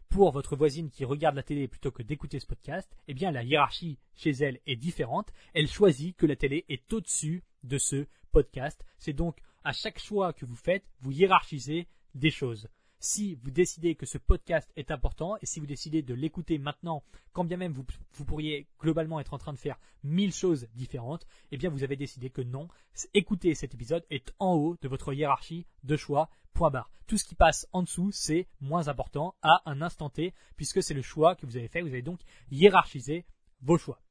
Pour 0.08 0.32
votre 0.32 0.56
voisine 0.56 0.90
qui 0.90 1.04
regarde 1.04 1.36
la 1.36 1.42
télé 1.42 1.68
plutôt 1.68 1.92
que 1.92 2.02
d'écouter 2.02 2.40
ce 2.40 2.46
podcast, 2.46 2.96
eh 3.06 3.14
bien 3.14 3.30
la 3.30 3.44
hiérarchie 3.44 3.98
chez 4.16 4.30
elle 4.30 4.60
est 4.66 4.76
différente. 4.76 5.32
Elle 5.54 5.68
choisit 5.68 6.16
que 6.16 6.26
la 6.26 6.36
télé 6.36 6.64
est 6.68 6.92
au-dessus 6.92 7.44
de 7.62 7.78
ce 7.78 8.06
podcast. 8.32 8.84
C'est 8.98 9.12
donc 9.12 9.38
à 9.64 9.72
chaque 9.72 9.98
choix 9.98 10.32
que 10.32 10.46
vous 10.46 10.56
faites, 10.56 10.84
vous 11.00 11.12
hiérarchisez 11.12 11.86
des 12.14 12.30
choses. 12.30 12.68
Si 13.02 13.36
vous 13.36 13.50
décidez 13.50 13.94
que 13.94 14.04
ce 14.04 14.18
podcast 14.18 14.70
est 14.76 14.90
important 14.90 15.36
et 15.40 15.46
si 15.46 15.58
vous 15.58 15.66
décidez 15.66 16.02
de 16.02 16.12
l'écouter 16.12 16.58
maintenant, 16.58 17.02
quand 17.32 17.44
bien 17.44 17.56
même 17.56 17.72
vous, 17.72 18.24
pourriez 18.26 18.66
globalement 18.78 19.20
être 19.20 19.32
en 19.32 19.38
train 19.38 19.54
de 19.54 19.58
faire 19.58 19.78
mille 20.04 20.34
choses 20.34 20.68
différentes, 20.74 21.26
eh 21.50 21.56
bien 21.56 21.70
vous 21.70 21.82
avez 21.82 21.96
décidé 21.96 22.28
que 22.28 22.42
non, 22.42 22.68
écouter 23.14 23.54
cet 23.54 23.72
épisode 23.72 24.04
est 24.10 24.34
en 24.38 24.52
haut 24.54 24.76
de 24.82 24.88
votre 24.88 25.14
hiérarchie 25.14 25.66
de 25.82 25.96
choix, 25.96 26.28
point 26.52 26.70
barre. 26.70 26.90
Tout 27.06 27.16
ce 27.16 27.24
qui 27.24 27.34
passe 27.34 27.66
en 27.72 27.82
dessous, 27.82 28.10
c'est 28.12 28.48
moins 28.60 28.88
important 28.88 29.34
à 29.40 29.62
un 29.64 29.80
instant 29.80 30.10
T, 30.10 30.34
puisque 30.56 30.82
c'est 30.82 30.92
le 30.92 31.00
choix 31.00 31.36
que 31.36 31.46
vous 31.46 31.56
avez 31.56 31.68
fait, 31.68 31.80
vous 31.80 31.88
avez 31.88 32.02
donc 32.02 32.20
hiérarchisé 32.50 33.24
vos 33.62 33.78
choix 33.78 34.02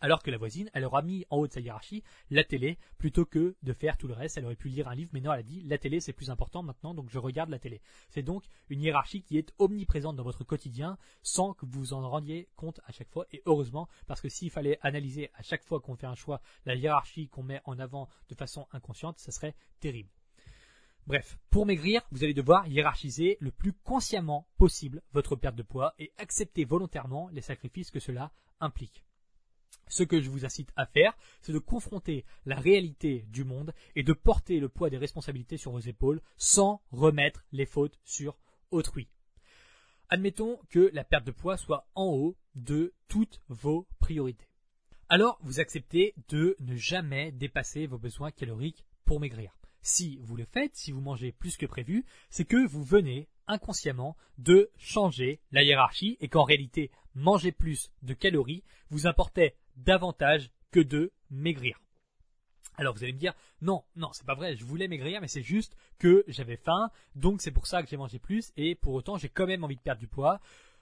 alors 0.00 0.22
que 0.22 0.30
la 0.30 0.38
voisine, 0.38 0.70
elle 0.72 0.84
aura 0.84 1.02
mis 1.02 1.24
en 1.30 1.38
haut 1.38 1.46
de 1.46 1.52
sa 1.52 1.60
hiérarchie 1.60 2.02
la 2.30 2.44
télé 2.44 2.78
plutôt 2.98 3.24
que 3.24 3.56
de 3.62 3.72
faire 3.72 3.96
tout 3.96 4.08
le 4.08 4.14
reste. 4.14 4.38
Elle 4.38 4.44
aurait 4.44 4.56
pu 4.56 4.68
lire 4.68 4.88
un 4.88 4.94
livre, 4.94 5.10
mais 5.12 5.20
non, 5.20 5.32
elle 5.32 5.40
a 5.40 5.42
dit 5.42 5.62
la 5.62 5.78
télé 5.78 6.00
c'est 6.00 6.12
plus 6.12 6.30
important 6.30 6.62
maintenant, 6.62 6.94
donc 6.94 7.10
je 7.10 7.18
regarde 7.18 7.50
la 7.50 7.58
télé. 7.58 7.80
C'est 8.10 8.22
donc 8.22 8.44
une 8.68 8.82
hiérarchie 8.82 9.22
qui 9.22 9.38
est 9.38 9.52
omniprésente 9.58 10.16
dans 10.16 10.24
votre 10.24 10.44
quotidien 10.44 10.98
sans 11.22 11.54
que 11.54 11.66
vous 11.66 11.92
en 11.92 12.08
rendiez 12.08 12.48
compte 12.56 12.80
à 12.86 12.92
chaque 12.92 13.10
fois. 13.10 13.26
Et 13.32 13.42
heureusement, 13.46 13.88
parce 14.06 14.20
que 14.20 14.28
s'il 14.28 14.50
fallait 14.50 14.78
analyser 14.82 15.30
à 15.34 15.42
chaque 15.42 15.64
fois 15.64 15.80
qu'on 15.80 15.96
fait 15.96 16.06
un 16.06 16.14
choix 16.14 16.40
la 16.64 16.74
hiérarchie 16.74 17.28
qu'on 17.28 17.42
met 17.42 17.60
en 17.64 17.78
avant 17.78 18.08
de 18.28 18.34
façon 18.34 18.66
inconsciente, 18.72 19.18
ça 19.18 19.32
serait 19.32 19.54
terrible. 19.80 20.10
Bref, 21.08 21.38
pour 21.48 21.64
maigrir, 21.64 22.02
vous 22.10 22.22
allez 22.22 22.34
devoir 22.34 22.66
hiérarchiser 22.66 23.38
le 23.40 23.50
plus 23.50 23.72
consciemment 23.72 24.46
possible 24.58 25.00
votre 25.12 25.36
perte 25.36 25.56
de 25.56 25.62
poids 25.62 25.94
et 25.98 26.12
accepter 26.18 26.66
volontairement 26.66 27.30
les 27.30 27.40
sacrifices 27.40 27.90
que 27.90 27.98
cela 27.98 28.30
implique. 28.60 29.06
Ce 29.88 30.02
que 30.02 30.20
je 30.20 30.30
vous 30.30 30.44
incite 30.44 30.70
à 30.76 30.86
faire, 30.86 31.16
c'est 31.40 31.52
de 31.52 31.58
confronter 31.58 32.24
la 32.46 32.56
réalité 32.56 33.24
du 33.28 33.44
monde 33.44 33.72
et 33.96 34.02
de 34.02 34.12
porter 34.12 34.60
le 34.60 34.68
poids 34.68 34.90
des 34.90 34.98
responsabilités 34.98 35.56
sur 35.56 35.72
vos 35.72 35.80
épaules 35.80 36.20
sans 36.36 36.82
remettre 36.90 37.44
les 37.52 37.66
fautes 37.66 37.98
sur 38.04 38.38
autrui. 38.70 39.08
Admettons 40.10 40.58
que 40.70 40.90
la 40.92 41.04
perte 41.04 41.26
de 41.26 41.32
poids 41.32 41.56
soit 41.56 41.86
en 41.94 42.06
haut 42.06 42.36
de 42.54 42.94
toutes 43.08 43.40
vos 43.48 43.86
priorités. 43.98 44.48
Alors, 45.10 45.38
vous 45.42 45.60
acceptez 45.60 46.14
de 46.28 46.56
ne 46.60 46.76
jamais 46.76 47.32
dépasser 47.32 47.86
vos 47.86 47.98
besoins 47.98 48.30
caloriques 48.30 48.84
pour 49.04 49.20
maigrir. 49.20 49.56
Si 49.80 50.18
vous 50.22 50.36
le 50.36 50.44
faites, 50.44 50.76
si 50.76 50.92
vous 50.92 51.00
mangez 51.00 51.32
plus 51.32 51.56
que 51.56 51.66
prévu, 51.66 52.04
c'est 52.30 52.44
que 52.44 52.66
vous 52.66 52.84
venez 52.84 53.28
inconsciemment 53.46 54.16
de 54.36 54.70
changer 54.76 55.40
la 55.50 55.62
hiérarchie 55.62 56.18
et 56.20 56.28
qu'en 56.28 56.44
réalité, 56.44 56.90
manger 57.14 57.52
plus 57.52 57.90
de 58.02 58.12
calories 58.14 58.64
vous 58.90 59.06
importait 59.06 59.56
davantage 59.78 60.50
que 60.70 60.80
de 60.80 61.12
maigrir. 61.30 61.80
Alors 62.76 62.94
vous 62.94 63.02
allez 63.02 63.12
me 63.12 63.18
dire 63.18 63.34
non, 63.60 63.82
non, 63.96 64.12
c'est 64.12 64.26
pas 64.26 64.34
vrai, 64.34 64.56
je 64.56 64.64
voulais 64.64 64.86
maigrir, 64.86 65.20
mais 65.20 65.28
c'est 65.28 65.42
juste 65.42 65.76
que 65.98 66.24
j'avais 66.28 66.56
faim, 66.56 66.90
donc 67.16 67.42
c'est 67.42 67.50
pour 67.50 67.66
ça 67.66 67.82
que 67.82 67.88
j'ai 67.88 67.96
mangé 67.96 68.18
plus, 68.18 68.52
et 68.56 68.76
pour 68.76 68.94
autant 68.94 69.18
j'ai 69.18 69.28
quand 69.28 69.46
même 69.46 69.64
envie 69.64 69.76
de 69.76 69.80
perdre 69.80 70.00
du 70.00 70.06
poids. 70.06 70.40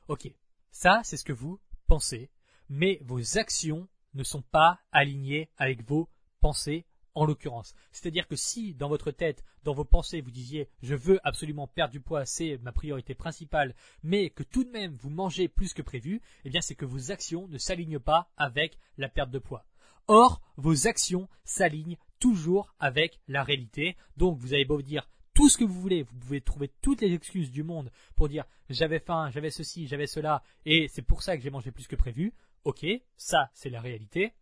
Ok, 0.08 0.30
ça 0.70 1.00
c'est 1.04 1.16
ce 1.16 1.24
que 1.24 1.32
vous 1.32 1.58
pensez, 1.86 2.30
mais 2.68 3.00
vos 3.02 3.38
actions 3.38 3.88
ne 4.14 4.24
sont 4.24 4.42
pas 4.42 4.78
alignées 4.92 5.48
avec 5.56 5.82
vos 5.88 6.08
pensées 6.40 6.84
en 7.16 7.24
l'occurrence. 7.24 7.74
C'est-à-dire 7.90 8.28
que 8.28 8.36
si 8.36 8.74
dans 8.74 8.88
votre 8.88 9.10
tête, 9.10 9.42
dans 9.64 9.74
vos 9.74 9.84
pensées, 9.84 10.20
vous 10.20 10.30
disiez 10.30 10.68
je 10.82 10.94
veux 10.94 11.18
absolument 11.24 11.66
perdre 11.66 11.92
du 11.92 12.00
poids, 12.00 12.24
c'est 12.24 12.58
ma 12.58 12.70
priorité 12.70 13.14
principale, 13.14 13.74
mais 14.04 14.30
que 14.30 14.44
tout 14.44 14.62
de 14.62 14.70
même 14.70 14.94
vous 15.00 15.10
mangez 15.10 15.48
plus 15.48 15.74
que 15.74 15.82
prévu, 15.82 16.20
eh 16.44 16.50
bien 16.50 16.60
c'est 16.60 16.76
que 16.76 16.84
vos 16.84 17.10
actions 17.10 17.48
ne 17.48 17.58
s'alignent 17.58 17.98
pas 17.98 18.30
avec 18.36 18.78
la 18.98 19.08
perte 19.08 19.30
de 19.30 19.38
poids. 19.38 19.64
Or, 20.08 20.40
vos 20.56 20.86
actions 20.86 21.28
s'alignent 21.44 21.96
toujours 22.20 22.74
avec 22.78 23.18
la 23.26 23.42
réalité. 23.42 23.96
Donc 24.16 24.38
vous 24.38 24.52
avez 24.52 24.64
beau 24.64 24.80
dire 24.82 25.08
tout 25.34 25.48
ce 25.48 25.58
que 25.58 25.64
vous 25.64 25.80
voulez. 25.80 26.02
Vous 26.02 26.16
pouvez 26.16 26.40
trouver 26.40 26.70
toutes 26.80 27.00
les 27.00 27.12
excuses 27.12 27.50
du 27.50 27.62
monde 27.62 27.90
pour 28.14 28.28
dire 28.28 28.44
j'avais 28.68 29.00
faim, 29.00 29.30
j'avais 29.30 29.50
ceci, 29.50 29.86
j'avais 29.86 30.06
cela, 30.06 30.42
et 30.64 30.88
c'est 30.88 31.02
pour 31.02 31.22
ça 31.22 31.36
que 31.36 31.42
j'ai 31.42 31.50
mangé 31.50 31.70
plus 31.70 31.86
que 31.86 31.96
prévu. 31.96 32.34
Ok, 32.64 32.84
ça 33.16 33.50
c'est 33.54 33.70
la 33.70 33.80
réalité. 33.80 34.32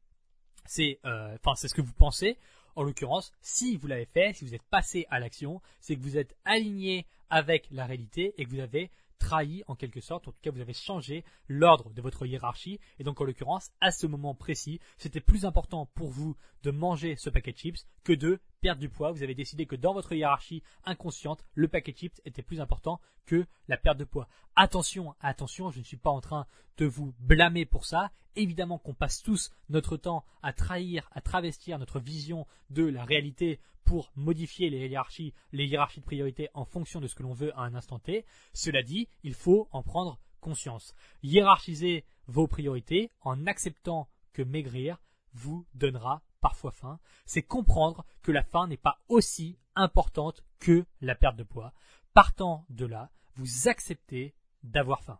C'est, 0.66 0.98
euh, 1.04 1.34
enfin, 1.34 1.54
c'est 1.56 1.68
ce 1.68 1.74
que 1.74 1.82
vous 1.82 1.92
pensez. 1.92 2.38
En 2.76 2.82
l'occurrence, 2.82 3.32
si 3.40 3.76
vous 3.76 3.87
l'avez 3.87 4.06
fait, 4.06 4.32
si 4.34 4.44
vous 4.44 4.54
êtes 4.54 4.62
passé 4.64 5.06
à 5.10 5.20
l'action, 5.20 5.60
c'est 5.80 5.96
que 5.96 6.00
vous 6.00 6.16
êtes 6.16 6.37
aligné 6.44 7.06
avec 7.30 7.66
la 7.70 7.87
réalité 7.87 8.34
et 8.38 8.44
que 8.44 8.50
vous 8.50 8.60
avez 8.60 8.90
trahi 9.18 9.62
en 9.68 9.74
quelque 9.74 10.00
sorte, 10.00 10.28
en 10.28 10.32
tout 10.32 10.38
cas 10.42 10.50
vous 10.50 10.60
avez 10.60 10.74
changé 10.74 11.24
l'ordre 11.48 11.92
de 11.92 12.02
votre 12.02 12.26
hiérarchie. 12.26 12.80
Et 12.98 13.04
donc 13.04 13.20
en 13.20 13.24
l'occurrence 13.24 13.70
à 13.80 13.90
ce 13.90 14.06
moment 14.06 14.34
précis 14.34 14.80
c'était 14.98 15.20
plus 15.20 15.44
important 15.44 15.87
pour 15.94 16.10
vous 16.10 16.37
de 16.62 16.70
manger 16.70 17.16
ce 17.16 17.30
paquet 17.30 17.52
de 17.52 17.58
chips 17.58 17.87
que 18.02 18.12
de 18.12 18.40
perdre 18.64 18.81
du 18.81 18.88
poids. 18.88 19.12
Vous 19.12 19.22
avez 19.22 19.35
décidé 19.35 19.66
que 19.66 19.77
dans 19.77 19.92
votre 19.92 20.14
hiérarchie 20.14 20.62
inconsciente 20.87 21.44
le 21.55 21.68
paquet 21.68 21.92
chips 21.92 22.22
était 22.24 22.40
plus 22.40 22.62
important 22.62 22.98
que 23.27 23.44
la 23.68 23.77
perte 23.77 23.98
de 23.98 24.05
poids. 24.05 24.27
Attention, 24.57 25.14
attention, 25.20 25.70
je 25.70 25.81
ne 25.81 25.85
suis 25.85 25.98
pas 25.98 26.09
en 26.09 26.22
train 26.22 26.46
de 26.79 26.87
vous 26.87 27.12
blâmer 27.18 27.66
pour 27.66 27.85
ça. 27.85 28.11
Évidemment 28.37 28.79
qu'on 28.79 28.94
passe 28.94 29.22
tous 29.22 29.53
notre 29.68 29.98
temps 29.98 30.24
à 30.42 30.55
trahir, 30.55 31.11
à 31.12 31.20
travestir 31.20 31.79
notre 31.79 32.00
vision 32.00 32.46
de 32.70 32.85
la 32.85 33.05
réalité 33.05 33.61
pour 33.85 34.11
modifier 34.16 34.70
les 34.70 34.88
hiérarchies, 34.88 35.35
les 35.53 35.66
hiérarchies 35.66 36.00
de 36.00 36.07
priorité 36.07 36.48
en 36.55 36.64
fonction 36.64 37.03
de 37.03 37.07
ce 37.07 37.14
que 37.14 37.22
l'on 37.22 37.35
veut 37.35 37.55
à 37.59 37.64
un 37.64 37.74
instant 37.74 37.98
T. 37.98 38.24
Cela 38.55 38.83
dit, 38.83 39.09
il 39.24 39.35
faut 39.35 39.68
en 39.72 39.83
prendre 39.83 40.18
conscience. 40.40 40.94
Hiérarchiser 41.22 42.07
vos 42.29 42.46
priorités 42.46 43.11
en 43.20 43.46
acceptant 43.46 44.09
que 44.33 44.40
maigrir 44.40 45.03
vous 45.35 45.66
donnera 45.74 46.22
parfois 46.44 46.72
faim, 46.72 47.00
c'est 47.24 47.42
comprendre 47.42 48.04
que 48.20 48.30
la 48.30 48.42
faim 48.42 48.66
n'est 48.66 48.76
pas 48.76 49.00
aussi 49.09 49.59
importante 49.76 50.44
que 50.59 50.85
la 51.00 51.14
perte 51.14 51.37
de 51.37 51.42
poids. 51.42 51.72
Partant 52.12 52.66
de 52.68 52.85
là, 52.85 53.11
vous 53.37 53.66
acceptez 53.66 54.35
d'avoir 54.62 55.02
faim. 55.02 55.18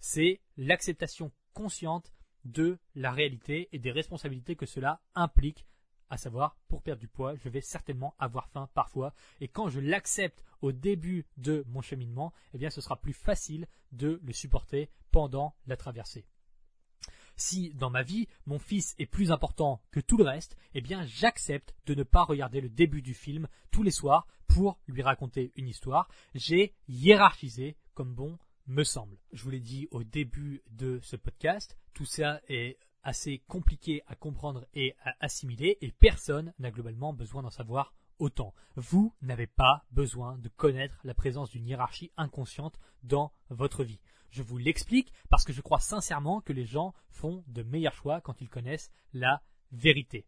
C'est 0.00 0.42
l'acceptation 0.58 1.32
consciente 1.54 2.12
de 2.44 2.78
la 2.94 3.10
réalité 3.10 3.70
et 3.72 3.78
des 3.78 3.90
responsabilités 3.90 4.54
que 4.54 4.66
cela 4.66 5.00
implique 5.14 5.64
à 6.10 6.18
savoir 6.18 6.58
pour 6.68 6.82
perdre 6.82 7.00
du 7.00 7.08
poids, 7.08 7.34
je 7.36 7.48
vais 7.48 7.62
certainement 7.62 8.14
avoir 8.18 8.50
faim 8.50 8.68
parfois 8.74 9.14
et 9.40 9.48
quand 9.48 9.70
je 9.70 9.80
l'accepte 9.80 10.44
au 10.60 10.72
début 10.72 11.24
de 11.38 11.64
mon 11.68 11.80
cheminement, 11.80 12.34
eh 12.52 12.68
ce 12.68 12.82
sera 12.82 13.00
plus 13.00 13.14
facile 13.14 13.66
de 13.92 14.20
le 14.22 14.32
supporter 14.34 14.90
pendant 15.10 15.56
la 15.66 15.78
traversée. 15.78 16.26
Si 17.36 17.74
dans 17.74 17.90
ma 17.90 18.02
vie 18.02 18.28
mon 18.46 18.58
fils 18.58 18.94
est 18.98 19.06
plus 19.06 19.32
important 19.32 19.82
que 19.90 20.00
tout 20.00 20.16
le 20.16 20.24
reste, 20.24 20.56
eh 20.74 20.80
bien 20.80 21.04
j'accepte 21.04 21.74
de 21.86 21.94
ne 21.94 22.02
pas 22.02 22.24
regarder 22.24 22.60
le 22.60 22.68
début 22.68 23.02
du 23.02 23.14
film 23.14 23.48
tous 23.70 23.82
les 23.82 23.90
soirs 23.90 24.26
pour 24.46 24.78
lui 24.86 25.02
raconter 25.02 25.52
une 25.56 25.68
histoire. 25.68 26.08
J'ai 26.34 26.74
hiérarchisé 26.88 27.76
comme 27.94 28.14
bon 28.14 28.38
me 28.66 28.84
semble. 28.84 29.18
Je 29.32 29.42
vous 29.42 29.50
l'ai 29.50 29.60
dit 29.60 29.88
au 29.90 30.04
début 30.04 30.62
de 30.70 31.00
ce 31.02 31.16
podcast, 31.16 31.78
tout 31.92 32.06
ça 32.06 32.40
est 32.48 32.78
assez 33.02 33.42
compliqué 33.46 34.02
à 34.06 34.14
comprendre 34.14 34.64
et 34.72 34.94
à 35.04 35.14
assimiler 35.20 35.76
et 35.80 35.92
personne 35.92 36.54
n'a 36.58 36.70
globalement 36.70 37.12
besoin 37.12 37.42
d'en 37.42 37.50
savoir 37.50 37.94
autant. 38.18 38.54
Vous 38.76 39.14
n'avez 39.22 39.46
pas 39.46 39.84
besoin 39.90 40.38
de 40.38 40.48
connaître 40.48 40.98
la 41.04 41.14
présence 41.14 41.50
d'une 41.50 41.66
hiérarchie 41.66 42.12
inconsciente 42.16 42.78
dans 43.02 43.32
votre 43.50 43.84
vie. 43.84 44.00
Je 44.34 44.42
vous 44.42 44.58
l'explique 44.58 45.12
parce 45.30 45.44
que 45.44 45.52
je 45.52 45.60
crois 45.60 45.78
sincèrement 45.78 46.40
que 46.40 46.52
les 46.52 46.66
gens 46.66 46.92
font 47.08 47.44
de 47.46 47.62
meilleurs 47.62 47.94
choix 47.94 48.20
quand 48.20 48.40
ils 48.40 48.48
connaissent 48.48 48.90
la 49.12 49.42
vérité. 49.70 50.26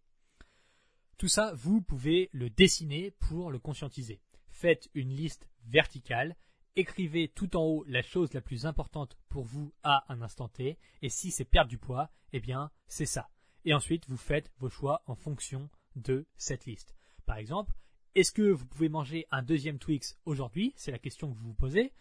Tout 1.18 1.28
ça, 1.28 1.52
vous 1.54 1.82
pouvez 1.82 2.30
le 2.32 2.48
dessiner 2.48 3.10
pour 3.10 3.50
le 3.50 3.58
conscientiser. 3.58 4.20
Faites 4.48 4.88
une 4.94 5.10
liste 5.10 5.48
verticale 5.64 6.36
écrivez 6.76 7.28
tout 7.28 7.56
en 7.56 7.62
haut 7.62 7.84
la 7.88 8.02
chose 8.02 8.32
la 8.34 8.42
plus 8.42 8.66
importante 8.66 9.16
pour 9.28 9.44
vous 9.44 9.72
à 9.82 10.04
un 10.12 10.22
instant 10.22 10.48
T, 10.48 10.78
et 11.02 11.08
si 11.08 11.30
c'est 11.30 11.44
perdre 11.44 11.70
du 11.70 11.78
poids, 11.78 12.10
eh 12.32 12.40
bien 12.40 12.70
c'est 12.86 13.06
ça. 13.06 13.28
Et 13.64 13.74
ensuite 13.74 14.08
vous 14.08 14.16
faites 14.16 14.52
vos 14.58 14.68
choix 14.68 15.02
en 15.06 15.16
fonction 15.16 15.70
de 15.96 16.26
cette 16.36 16.66
liste. 16.66 16.94
Par 17.24 17.38
exemple, 17.38 17.72
est-ce 18.14 18.32
que 18.32 18.50
vous 18.50 18.66
pouvez 18.66 18.88
manger 18.88 19.26
un 19.30 19.42
deuxième 19.42 19.78
Twix 19.78 20.18
aujourd'hui? 20.26 20.74
C'est 20.76 20.92
la 20.92 20.98
question 20.98 21.32
que 21.32 21.38
vous 21.38 21.48
vous 21.48 21.54
posez. 21.54 21.92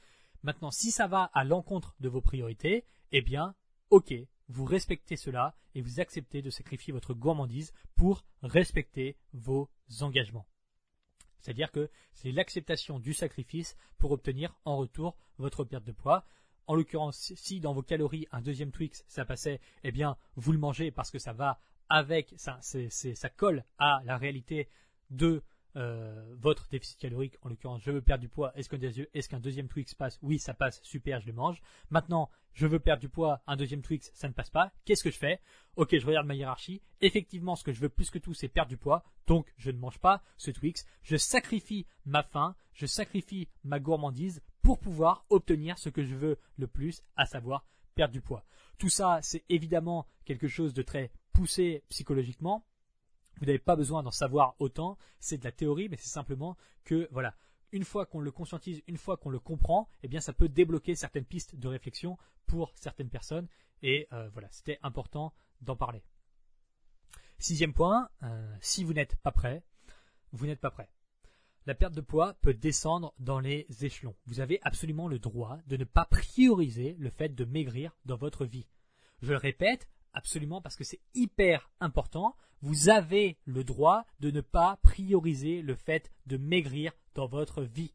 Maintenant, 0.46 0.70
si 0.70 0.92
ça 0.92 1.08
va 1.08 1.32
à 1.34 1.44
l'encontre 1.44 1.96
de 2.00 2.08
vos 2.08 2.22
priorités, 2.22 2.86
eh 3.12 3.24
bien, 3.24 3.56
ok, 3.90 4.14
vous 4.48 4.64
respectez 4.64 5.18
cela 5.18 5.56
et 5.74 5.82
vous 5.82 6.00
acceptez 6.00 6.44
de 6.44 6.52
sacrifier 6.52 6.94
votre 6.94 7.16
gourmandise 7.16 7.74
pour 7.96 8.24
respecter 8.44 9.18
vos 9.34 9.72
engagements. 10.02 10.46
C'est-à-dire 11.40 11.72
que 11.72 11.90
c'est 12.14 12.32
l'acceptation 12.32 13.00
du 13.00 13.16
sacrifice 13.16 13.76
pour 13.98 14.12
obtenir 14.12 14.56
en 14.66 14.78
retour 14.78 15.18
votre 15.40 15.64
perte 15.64 15.84
de 15.84 15.92
poids. 15.92 16.28
En 16.68 16.76
l'occurrence, 16.76 17.34
si 17.36 17.60
dans 17.60 17.74
vos 17.74 17.82
calories 17.82 18.28
un 18.32 18.44
deuxième 18.44 18.72
Twix 18.72 19.04
ça 19.08 19.26
passait, 19.26 19.60
eh 19.84 19.92
bien 19.92 20.16
vous 20.36 20.52
le 20.52 20.60
mangez 20.60 20.92
parce 20.92 21.10
que 21.10 21.18
ça 21.18 21.34
va 21.34 21.60
avec, 21.90 22.36
ça, 22.38 22.60
ça 22.62 23.30
colle 23.30 23.64
à 23.80 24.04
la 24.06 24.16
réalité 24.16 24.70
de 25.10 25.42
euh, 25.76 26.36
votre 26.38 26.68
déficit 26.70 27.00
calorique, 27.00 27.38
en 27.42 27.50
l'occurrence, 27.50 27.82
je 27.84 27.92
veux 27.92 28.02
perdre 28.02 28.22
du 28.22 28.30
poids, 28.30 28.52
est-ce 28.56 28.70
qu'un 28.70 28.78
est 29.38 29.40
deuxième 29.42 29.68
Twix 29.68 29.94
passe? 29.94 30.20
Oui, 30.22 30.40
ça 30.40 30.54
passe, 30.54 30.82
super, 30.84 31.20
je 31.20 31.28
le 31.28 31.34
mange. 31.34 31.62
Maintenant, 31.90 32.30
je 32.54 32.68
veux 32.68 32.80
perdre 32.80 33.02
du 33.02 33.10
poids, 33.10 33.42
un 33.48 33.58
deuxième 33.58 33.82
Twix, 33.82 34.12
ça 34.14 34.28
ne 34.28 34.34
passe 34.34 34.50
pas. 34.50 34.72
Qu'est-ce 34.86 35.04
que 35.04 35.12
je 35.12 35.18
fais? 35.18 35.40
Ok, 35.76 35.98
je 35.98 36.06
regarde 36.06 36.28
ma 36.28 36.36
hiérarchie. 36.36 36.82
Effectivement, 37.02 37.56
ce 37.56 37.64
que 37.64 37.74
je 37.74 37.82
veux 37.82 37.90
plus 37.90 38.10
que 38.10 38.20
tout, 38.20 38.34
c'est 38.34 38.48
perdre 38.48 38.70
du 38.70 38.78
poids, 38.78 39.04
donc 39.28 39.54
je 39.58 39.72
ne 39.72 39.78
mange 39.78 40.00
pas 40.00 40.24
ce 40.38 40.52
Twix. 40.52 40.86
Je 41.04 41.18
sacrifie 41.18 41.86
ma 42.06 42.24
faim, 42.24 42.56
je 42.74 42.86
sacrifie 42.86 43.50
ma 43.64 43.80
gourmandise 43.80 44.42
pour 44.62 44.80
pouvoir 44.80 45.26
obtenir 45.30 45.78
ce 45.78 45.90
que 45.90 46.04
je 46.04 46.16
veux 46.16 46.40
le 46.58 46.68
plus, 46.68 47.04
à 47.16 47.26
savoir 47.26 47.66
perdre 47.96 48.14
du 48.14 48.22
poids. 48.22 48.46
Tout 48.78 48.90
ça, 48.90 49.20
c'est 49.22 49.44
évidemment 49.50 50.08
quelque 50.26 50.48
chose 50.48 50.74
de 50.74 50.82
très 50.82 51.12
poussé 51.34 51.84
psychologiquement 51.90 52.66
vous 53.40 53.46
n'avez 53.46 53.60
pas 53.60 53.76
besoin 53.76 54.04
d'en 54.04 54.12
savoir 54.12 54.56
autant, 54.60 54.98
c'est 55.20 55.38
de 55.38 55.44
la 55.44 55.52
théorie, 55.52 55.90
mais 55.90 55.98
c'est 55.98 56.10
simplement 56.10 56.58
que, 56.84 57.08
voilà, 57.12 57.36
une 57.72 57.84
fois 57.84 58.06
qu'on 58.06 58.22
le 58.22 58.32
conscientise, 58.32 58.82
une 58.88 58.98
fois 58.98 59.18
qu'on 59.18 59.30
le 59.30 59.40
comprend, 59.40 59.90
eh 60.04 60.08
bien 60.08 60.22
ça 60.22 60.34
peut 60.34 60.50
débloquer 60.50 60.96
certaines 60.96 61.26
pistes 61.26 61.56
de 61.56 61.68
réflexion 61.68 62.18
pour 62.46 62.72
certaines 62.76 63.10
personnes, 63.10 63.48
et 63.82 64.08
euh, 64.14 64.30
voilà, 64.30 64.48
c'était 64.52 64.80
important 64.84 65.34
d'en 65.62 65.76
parler. 65.76 66.04
Sixième 67.38 67.74
point, 67.74 68.10
euh, 68.24 68.56
si 68.62 68.84
vous 68.84 68.94
n'êtes 68.94 69.16
pas 69.18 69.32
prêt, 69.32 69.64
vous 70.32 70.46
n'êtes 70.48 70.62
pas 70.62 70.72
prêt. 70.72 70.90
La 71.66 71.76
perte 71.76 71.94
de 71.94 72.02
poids 72.02 72.36
peut 72.42 72.54
descendre 72.54 73.14
dans 73.20 73.40
les 73.40 73.66
échelons. 73.82 74.16
Vous 74.28 74.40
avez 74.40 74.60
absolument 74.62 75.08
le 75.08 75.18
droit 75.18 75.58
de 75.66 75.78
ne 75.78 75.84
pas 75.84 76.06
prioriser 76.06 76.96
le 77.00 77.10
fait 77.10 77.30
de 77.30 77.44
maigrir 77.44 77.98
dans 78.06 78.18
votre 78.18 78.46
vie. 78.46 78.68
Je 79.22 79.32
le 79.32 79.38
répète, 79.38 79.90
absolument 80.16 80.62
parce 80.62 80.76
que 80.76 80.84
c'est 80.84 81.02
hyper 81.14 81.70
important. 81.80 82.36
Vous 82.62 82.90
avez 82.90 83.38
le 83.46 83.64
droit 83.64 84.06
de 84.20 84.32
ne 84.32 84.42
pas 84.42 84.80
prioriser 84.82 85.62
le 85.62 85.76
fait 85.76 86.12
de 86.26 86.38
maigrir 86.38 86.94
dans 87.14 87.28
votre 87.28 87.62
vie. 87.62 87.94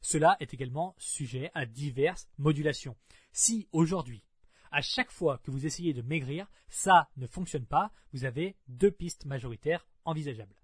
Cela 0.00 0.36
est 0.40 0.54
également 0.54 0.94
sujet 0.98 1.50
à 1.54 1.66
diverses 1.66 2.28
modulations. 2.38 2.96
Si 3.32 3.68
aujourd'hui, 3.72 4.24
à 4.70 4.80
chaque 4.80 5.10
fois 5.10 5.38
que 5.38 5.50
vous 5.50 5.66
essayez 5.66 5.92
de 5.92 6.02
maigrir, 6.02 6.50
ça 6.68 7.08
ne 7.16 7.26
fonctionne 7.26 7.66
pas, 7.66 7.92
vous 8.12 8.24
avez 8.24 8.56
deux 8.68 8.90
pistes 8.90 9.24
majoritaires 9.24 9.86
envisageables. 10.04 10.54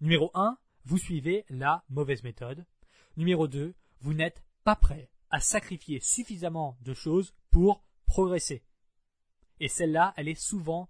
Numéro 0.00 0.30
1, 0.34 0.58
vous 0.84 0.98
suivez 0.98 1.44
la 1.48 1.84
mauvaise 1.88 2.22
méthode. 2.22 2.64
Numéro 3.16 3.48
2, 3.48 3.74
vous 4.00 4.14
n'êtes 4.14 4.42
pas 4.64 4.76
prêt 4.76 5.10
à 5.30 5.40
sacrifier 5.40 6.00
suffisamment 6.00 6.76
de 6.80 6.94
choses 6.94 7.34
pour 7.50 7.82
progresser. 8.06 8.62
Et 9.60 9.68
celle-là, 9.68 10.14
elle 10.16 10.28
est 10.28 10.40
souvent 10.40 10.88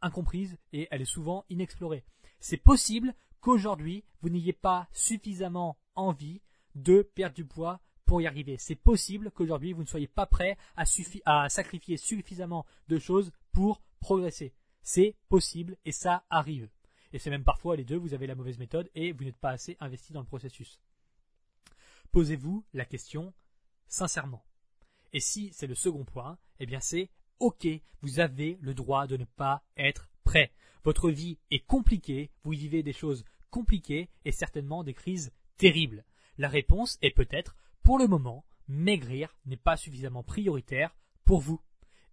incomprise 0.00 0.58
et 0.72 0.88
elle 0.90 1.02
est 1.02 1.06
souvent 1.06 1.44
inexplorée. 1.48 2.04
C'est 2.40 2.56
possible 2.56 3.14
qu'aujourd'hui, 3.40 4.04
vous 4.20 4.28
n'ayez 4.28 4.52
pas 4.52 4.88
suffisamment 4.92 5.78
envie 5.94 6.40
de 6.74 7.02
perdre 7.02 7.34
du 7.34 7.44
poids 7.44 7.80
pour 8.04 8.20
y 8.20 8.26
arriver. 8.26 8.56
C'est 8.58 8.76
possible 8.76 9.30
qu'aujourd'hui, 9.30 9.72
vous 9.72 9.82
ne 9.82 9.88
soyez 9.88 10.08
pas 10.08 10.26
prêt 10.26 10.56
à, 10.76 11.48
sacrifier 11.48 11.96
suffisamment 11.96 12.66
de 12.88 12.98
choses 12.98 13.32
pour 13.52 13.82
progresser. 14.00 14.52
C'est 14.82 15.16
possible 15.28 15.76
et 15.84 15.92
ça 15.92 16.24
arrive. 16.28 16.68
Et 17.12 17.18
c'est 17.18 17.30
même 17.30 17.44
parfois 17.44 17.76
les 17.76 17.84
deux, 17.84 17.96
vous 17.96 18.14
avez 18.14 18.26
la 18.26 18.34
mauvaise 18.34 18.58
méthode 18.58 18.90
et 18.94 19.12
vous 19.12 19.24
n'êtes 19.24 19.36
pas 19.36 19.50
assez 19.50 19.76
investi 19.80 20.12
dans 20.12 20.20
le 20.20 20.26
processus. 20.26 20.80
Posez-vous 22.10 22.64
la 22.72 22.84
question 22.84 23.32
sincèrement. 23.86 24.44
Et 25.12 25.20
si 25.20 25.50
c'est 25.52 25.66
le 25.66 25.74
second 25.74 26.04
point, 26.04 26.38
eh 26.58 26.66
bien 26.66 26.80
c'est 26.80 27.10
ok, 27.42 27.66
vous 28.02 28.20
avez 28.20 28.56
le 28.60 28.72
droit 28.72 29.08
de 29.08 29.16
ne 29.16 29.24
pas 29.24 29.64
être 29.76 30.08
prêt. 30.22 30.52
Votre 30.84 31.10
vie 31.10 31.38
est 31.50 31.66
compliquée, 31.66 32.30
vous 32.44 32.52
vivez 32.52 32.84
des 32.84 32.92
choses 32.92 33.24
compliquées 33.50 34.08
et 34.24 34.30
certainement 34.30 34.84
des 34.84 34.94
crises 34.94 35.32
terribles. 35.56 36.04
La 36.38 36.48
réponse 36.48 36.98
est 37.02 37.10
peut-être, 37.10 37.56
pour 37.82 37.98
le 37.98 38.06
moment, 38.06 38.44
maigrir 38.68 39.34
n'est 39.44 39.56
pas 39.56 39.76
suffisamment 39.76 40.22
prioritaire 40.22 40.94
pour 41.24 41.40
vous. 41.40 41.60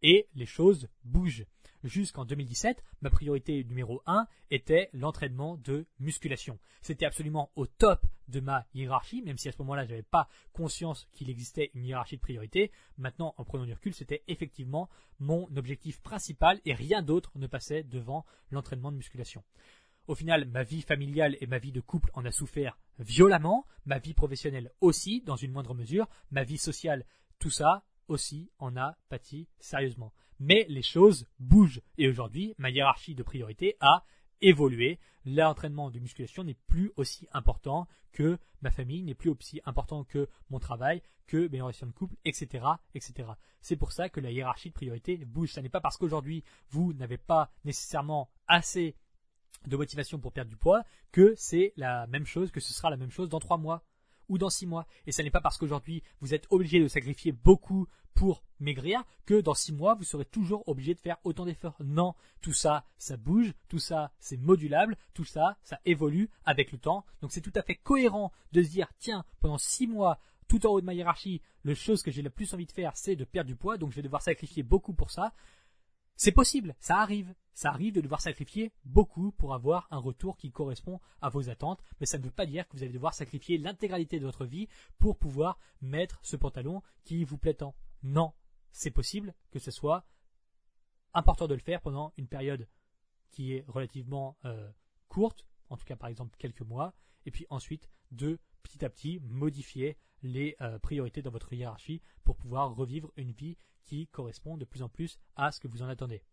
Et 0.02 0.28
les 0.34 0.48
choses 0.48 0.88
bougent. 1.04 1.46
Jusqu'en 1.84 2.26
2017, 2.26 2.84
ma 3.02 3.10
priorité 3.10 3.63
numéro 3.63 4.02
1 4.06 4.28
était 4.52 4.89
l'entraînement 4.94 5.58
de 5.58 5.86
musculation. 6.00 6.60
C'était 6.82 7.06
absolument 7.06 7.52
au 7.56 7.65
top 7.65 8.06
de 8.28 8.39
ma 8.39 8.65
hiérarchie, 8.74 9.22
même 9.22 9.38
si 9.38 9.50
à 9.50 9.52
ce 9.52 9.58
moment-là, 9.60 9.86
je 9.86 9.89
n'avais 9.89 10.04
pas 10.04 10.28
conscience 10.54 11.08
qu'il 11.12 11.30
existait 11.30 11.72
une 11.74 11.86
hiérarchie 11.86 12.18
de 12.18 12.22
priorité. 12.22 12.72
Maintenant, 12.98 13.34
en 13.38 13.44
prenant 13.44 13.65
du 13.65 13.74
recul, 13.74 13.94
c'était 13.94 14.24
effectivement 14.28 14.89
mon 15.20 15.48
objectif 15.56 16.02
principal 16.02 16.62
et 16.65 16.74
rien 16.74 17.02
d'autre 17.02 17.32
ne 17.36 17.48
passait 17.48 17.84
devant 17.84 18.26
l'entraînement 18.52 18.92
de 18.92 18.98
musculation. 18.98 19.44
Au 20.08 20.15
final, 20.15 20.46
ma 20.46 20.63
vie 20.63 20.82
familiale 20.82 21.38
et 21.39 21.48
ma 21.48 21.60
vie 21.60 21.72
de 21.72 21.82
couple 21.82 22.10
en 22.13 22.26
a 22.26 22.32
souffert 22.32 22.80
violemment, 22.98 23.65
ma 23.86 24.00
vie 24.00 24.13
professionnelle 24.13 24.72
aussi, 24.82 25.22
dans 25.22 25.36
une 25.36 25.52
moindre 25.52 25.76
mesure, 25.76 26.08
ma 26.32 26.44
vie 26.44 26.58
sociale, 26.58 27.06
tout 27.38 27.52
ça 27.52 27.84
aussi 28.10 28.52
en 28.60 28.76
a 28.76 28.98
pâti 29.10 29.48
sérieusement. 29.60 30.13
Mais 30.39 30.65
les 30.69 30.82
choses 30.82 31.28
bougent 31.39 31.82
et 31.98 32.08
aujourd'hui, 32.08 32.56
ma 32.58 32.69
hiérarchie 32.69 33.15
de 33.15 33.24
priorité 33.24 33.76
a 33.80 34.04
évolué. 34.41 35.00
L'entraînement 35.26 35.91
de 35.91 36.00
musculation 36.00 36.43
n'est 36.43 36.58
plus 36.67 36.91
aussi 36.95 37.28
important 37.34 37.88
que 38.13 38.38
ma 38.62 38.72
famille, 38.72 39.04
n'est 39.04 39.15
plus 39.15 39.30
aussi 39.30 39.62
important 39.65 40.04
que 40.04 40.30
mon 40.50 40.60
travail, 40.60 41.02
que 41.28 41.48
mes 41.50 41.62
relations 41.62 41.88
de 41.88 41.91
couple, 41.91 42.15
etc., 42.26 42.65
etc. 42.95 43.30
C'est 43.62 43.76
pour 43.76 43.91
ça 43.91 44.10
que 44.10 44.19
la 44.19 44.32
hiérarchie 44.32 44.69
de 44.69 44.74
priorité 44.74 45.17
bouge. 45.17 45.52
Ce 45.52 45.60
n'est 45.60 45.69
pas 45.69 45.82
parce 45.82 45.98
qu'aujourd'hui 45.98 46.43
vous 46.69 46.93
n'avez 46.93 47.17
pas 47.17 47.52
nécessairement 47.65 48.30
assez 48.48 48.95
de 49.67 49.78
motivation 49.78 50.19
pour 50.19 50.32
perdre 50.32 50.50
du 50.50 50.58
poids 50.58 50.84
que 51.12 51.34
c'est 51.36 51.74
la 51.76 52.08
même 52.08 52.26
chose, 52.26 52.50
que 52.52 52.60
ce 52.60 52.74
sera 52.74 52.89
la 52.89 52.98
même 52.98 53.12
chose 53.12 53.30
dans 53.30 53.39
trois 53.39 53.58
mois 53.58 53.84
ou 54.30 54.38
dans 54.38 54.50
six 54.50 54.65
mois. 54.65 54.86
Et 55.06 55.12
ce 55.12 55.22
n'est 55.22 55.32
pas 55.32 55.42
parce 55.42 55.58
qu'aujourd'hui 55.58 56.04
vous 56.22 56.34
êtes 56.34 56.48
obligé 56.50 56.80
de 56.80 56.88
sacrifier 56.88 57.32
beaucoup 57.32 57.88
pour 58.13 58.44
maigrir 58.60 59.04
que 59.26 59.42
dans 59.42 59.54
six 59.54 59.74
mois 59.74 59.96
vous 59.96 60.04
serez 60.04 60.26
toujours 60.26 60.68
obligé 60.68 60.94
de 60.94 61.00
faire 61.00 61.18
autant 61.24 61.46
d'efforts. 61.46 61.78
Non, 61.84 62.15
tout 62.42 62.54
ça, 62.54 62.86
ça 62.98 63.18
bouge, 63.18 63.54
tout 63.68 63.80
ça, 63.80 64.12
c'est 64.20 64.38
modulable, 64.38 64.98
tout 65.13 65.26
ça, 65.26 65.58
ça 65.63 65.80
évolue 65.86 66.30
avec 66.46 66.72
le 66.72 66.78
temps. 66.78 67.06
Donc 67.22 67.32
c'est 67.32 67.42
tout 67.42 67.54
à 67.56 67.62
fait 67.62 67.76
cohérent 67.76 68.32
de 68.52 68.63
se 68.63 68.70
dire 68.70 68.89
tiens, 69.00 69.26
pendant 69.39 69.58
six 69.58 69.88
mois, 69.88 70.20
tout 70.48 70.65
en 70.65 70.72
haut 70.72 70.82
de 70.82 70.86
ma 70.86 70.94
hiérarchie, 70.94 71.42
la 71.63 71.76
chose 71.76 72.02
que 72.02 72.12
j'ai 72.12 72.22
le 72.22 72.30
plus 72.30 72.54
envie 72.54 72.65
de 72.65 72.72
faire, 72.72 72.92
c'est 72.96 73.15
de 73.15 73.24
perdre 73.24 73.48
du 73.48 73.56
poids, 73.56 73.78
donc 73.78 73.92
je 73.92 73.98
vais 73.98 74.02
devoir 74.02 74.22
sacrifier 74.22 74.63
beaucoup 74.63 74.94
pour 74.94 75.12
ça. 75.12 75.34
C'est 76.20 76.34
possible, 76.34 76.76
ça 76.82 76.98
arrive. 76.98 77.34
Ça 77.54 77.70
arrive 77.70 77.94
de 77.94 78.02
devoir 78.02 78.20
sacrifier 78.20 78.74
beaucoup 78.84 79.32
pour 79.32 79.54
avoir 79.54 79.88
un 79.90 80.00
retour 80.00 80.36
qui 80.36 80.52
correspond 80.52 81.00
à 81.22 81.30
vos 81.30 81.50
attentes, 81.50 81.82
mais 82.00 82.06
ça 82.06 82.18
ne 82.18 82.24
veut 82.26 82.30
pas 82.30 82.46
dire 82.46 82.68
que 82.68 82.76
vous 82.76 82.84
allez 82.84 82.92
devoir 82.92 83.14
sacrifier 83.14 83.58
l'intégralité 83.58 84.20
de 84.20 84.26
votre 84.26 84.46
vie 84.46 84.68
pour 84.98 85.18
pouvoir 85.18 85.58
mettre 85.82 86.20
ce 86.22 86.36
pantalon 86.36 86.82
qui 87.06 87.24
vous 87.24 87.38
plaît 87.38 87.54
tant. 87.54 87.74
Non, 88.04 88.34
c'est 88.74 88.92
possible 88.92 89.34
que 89.52 89.60
ce 89.60 89.72
soit 89.72 90.06
important 91.14 91.48
de 91.48 91.54
le 91.54 91.62
faire 91.62 91.80
pendant 91.80 92.12
une 92.18 92.28
période 92.28 92.68
qui 93.32 93.54
est 93.54 93.64
relativement 93.70 94.38
euh, 94.44 94.70
courte, 95.08 95.46
en 95.70 95.78
tout 95.78 95.86
cas 95.86 95.96
par 95.96 96.10
exemple 96.10 96.36
quelques 96.38 96.64
mois, 96.64 96.94
et 97.26 97.32
puis 97.32 97.46
ensuite 97.50 97.90
de 98.12 98.40
petit 98.64 98.84
à 98.84 98.90
petit 98.90 99.22
modifier 99.22 99.98
les 100.24 100.56
euh, 100.62 100.80
priorités 100.80 101.22
dans 101.22 101.32
votre 101.32 101.54
hiérarchie 101.54 102.02
pour 102.24 102.36
pouvoir 102.36 102.76
revivre 102.76 103.12
une 103.16 103.32
vie 103.32 103.58
qui 103.86 104.08
correspond 104.08 104.58
de 104.58 104.66
plus 104.66 104.82
en 104.82 104.90
plus 104.90 105.18
à 105.36 105.52
ce 105.52 105.60
que 105.60 105.68
vous 105.68 105.82
en 105.82 105.90
attendez. 105.90 106.24